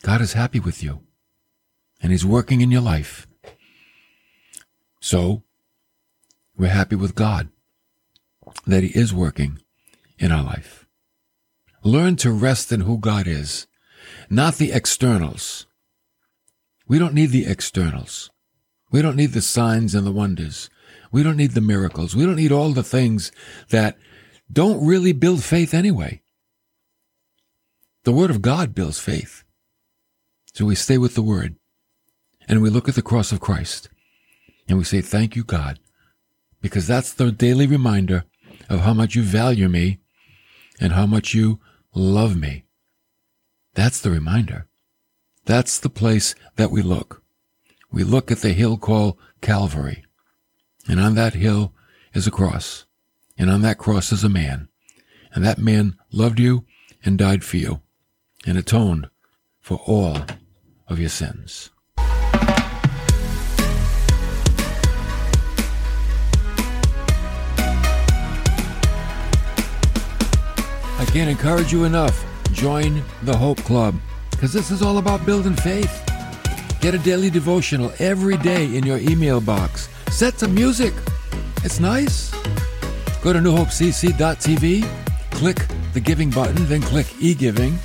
God 0.02 0.19
is 0.19 0.34
happy 0.34 0.60
with 0.60 0.84
you. 0.84 1.04
and 2.02 2.12
He's 2.12 2.26
working 2.26 2.60
in 2.60 2.69
your 2.69 2.82
life. 2.82 3.26
So, 5.00 5.43
we're 6.58 6.67
happy 6.67 6.98
with 6.98 7.15
God 7.15 7.48
that 8.67 8.84
He 8.84 8.89
is 8.89 9.13
working 9.13 9.60
in 10.19 10.34
our 10.34 10.43
life. 10.43 10.86
Learn 11.84 12.17
to 12.17 12.32
rest 12.34 12.74
in 12.74 12.82
who 12.82 12.98
God 12.98 13.28
is, 13.28 13.67
not 14.30 14.56
the 14.56 14.71
externals. 14.71 15.65
We 16.88 16.99
don't 16.99 17.13
need 17.13 17.32
the 17.32 17.45
externals. 17.45 18.30
We 18.91 19.02
don't 19.02 19.15
need 19.15 19.32
the 19.32 19.41
signs 19.41 19.95
and 19.95 20.06
the 20.06 20.12
wonders. 20.12 20.69
We 21.12 21.23
don't 21.23 21.38
need 21.38 21.52
the 21.52 21.62
miracles. 21.62 22.15
We 22.15 22.26
don't 22.26 22.36
need 22.36 22.52
all 22.52 22.71
the 22.71 22.84
things 22.84 23.32
that 23.69 23.97
don't 24.52 24.86
really 24.86 25.13
build 25.13 25.43
faith 25.43 25.73
anyway. 25.73 26.21
The 28.04 28.12
Word 28.12 28.30
of 28.30 28.41
God 28.41 28.76
builds 28.76 28.99
faith. 28.99 29.43
So 30.54 30.65
we 30.65 30.76
stay 30.76 30.97
with 30.97 31.15
the 31.15 31.21
Word 31.21 31.56
and 32.47 32.62
we 32.62 32.69
look 32.69 32.89
at 32.89 32.95
the 32.95 33.02
cross 33.02 33.32
of 33.32 33.39
Christ 33.39 33.89
and 34.67 34.78
we 34.78 34.84
say, 34.84 35.02
Thank 35.02 35.36
you, 35.36 35.43
God, 35.43 35.80
because 36.62 36.86
that's 36.86 37.13
the 37.13 37.32
daily 37.32 37.65
reminder 37.65 38.26
of 38.69 38.82
how 38.82 38.93
much 38.93 39.15
you 39.15 39.23
value 39.23 39.69
me 39.69 39.99
and 40.80 40.93
how 40.93 41.06
much 41.06 41.34
you 41.34 41.60
love 41.95 42.36
me. 42.36 42.62
That's 43.76 44.00
the 44.00 44.12
reminder. 44.12 44.68
That's 45.46 45.80
the 45.80 45.90
place 45.90 46.36
that 46.58 46.70
we 46.70 46.82
look. 46.82 47.24
We 47.92 48.04
look 48.04 48.32
at 48.32 48.40
the 48.40 48.54
hill 48.54 48.78
called 48.78 49.18
Calvary. 49.42 50.06
And 50.88 51.00
on 51.00 51.16
that 51.16 51.34
hill 51.34 51.74
is 52.14 52.28
a 52.28 52.32
cross. 52.32 52.86
And 53.38 53.50
on 53.50 53.62
that 53.62 53.80
cross 53.80 54.12
is 54.12 54.24
a 54.24 54.30
man. 54.30 54.68
And 55.34 55.44
that 55.44 55.58
man 55.58 55.98
loved 56.12 56.40
you 56.40 56.66
and 57.04 57.18
died 57.18 57.44
for 57.44 57.58
you 57.58 57.82
and 58.46 58.58
atoned 58.58 59.10
for 59.60 59.80
all 59.88 60.20
of 60.88 61.00
your 61.00 61.10
sins. 61.10 61.72
I 71.00 71.06
can't 71.08 71.30
encourage 71.30 71.72
you 71.74 71.84
enough. 71.86 72.33
Join 72.54 73.04
the 73.24 73.36
Hope 73.36 73.58
Club 73.63 73.96
because 74.30 74.54
this 74.54 74.72
is 74.72 74.82
all 74.82 75.00
about 75.00 75.26
building 75.26 75.56
faith. 75.56 75.92
Get 76.80 76.94
a 76.94 77.00
daily 77.00 77.30
devotional 77.30 77.92
every 78.00 78.38
day 78.38 78.66
in 78.76 78.86
your 78.86 79.00
email 79.00 79.42
box. 79.42 79.89
Set 80.12 80.39
some 80.39 80.54
music. 80.54 80.94
It's 81.63 81.80
nice. 81.80 82.32
Go 83.22 83.34
to 83.34 83.39
newhopecc.tv, 83.39 84.86
click 85.32 85.66
the 85.94 86.00
giving 86.00 86.30
button, 86.30 86.66
then 86.68 86.82
click 86.82 87.08
e-giving. 87.20 87.80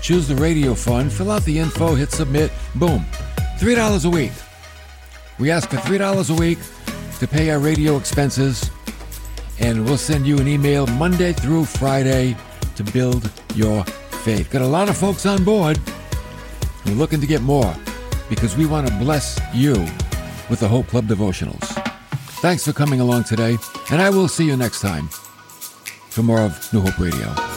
Choose 0.00 0.28
the 0.28 0.36
radio 0.36 0.74
fund, 0.74 1.12
fill 1.12 1.30
out 1.30 1.44
the 1.44 1.58
info, 1.58 1.94
hit 1.94 2.10
submit, 2.10 2.52
boom. 2.76 3.04
$3 3.58 4.04
a 4.04 4.10
week. 4.10 4.32
We 5.38 5.50
ask 5.50 5.68
for 5.68 5.76
$3 5.76 6.30
a 6.30 6.40
week 6.40 6.58
to 7.18 7.28
pay 7.28 7.50
our 7.50 7.58
radio 7.58 7.96
expenses 7.96 8.70
and 9.60 9.84
we'll 9.84 9.98
send 9.98 10.26
you 10.26 10.38
an 10.38 10.48
email 10.48 10.86
Monday 10.86 11.32
through 11.32 11.64
Friday 11.64 12.36
to 12.76 12.84
build 12.84 13.30
your 13.54 13.84
faith. 14.24 14.50
Got 14.50 14.62
a 14.62 14.66
lot 14.66 14.88
of 14.88 14.96
folks 14.96 15.26
on 15.26 15.44
board. 15.44 15.78
We're 16.86 16.94
looking 16.94 17.20
to 17.20 17.26
get 17.26 17.42
more 17.42 17.74
because 18.28 18.56
we 18.56 18.66
want 18.66 18.86
to 18.86 18.94
bless 18.98 19.40
you 19.52 19.74
with 20.50 20.60
the 20.60 20.68
Hope 20.68 20.86
Club 20.88 21.06
devotionals. 21.06 21.64
Thanks 22.40 22.64
for 22.64 22.72
coming 22.72 23.00
along 23.00 23.24
today, 23.24 23.56
and 23.90 24.02
I 24.02 24.10
will 24.10 24.28
see 24.28 24.44
you 24.44 24.56
next 24.56 24.80
time 24.80 25.08
for 26.10 26.22
more 26.22 26.40
of 26.40 26.72
New 26.72 26.80
Hope 26.80 26.98
Radio. 26.98 27.53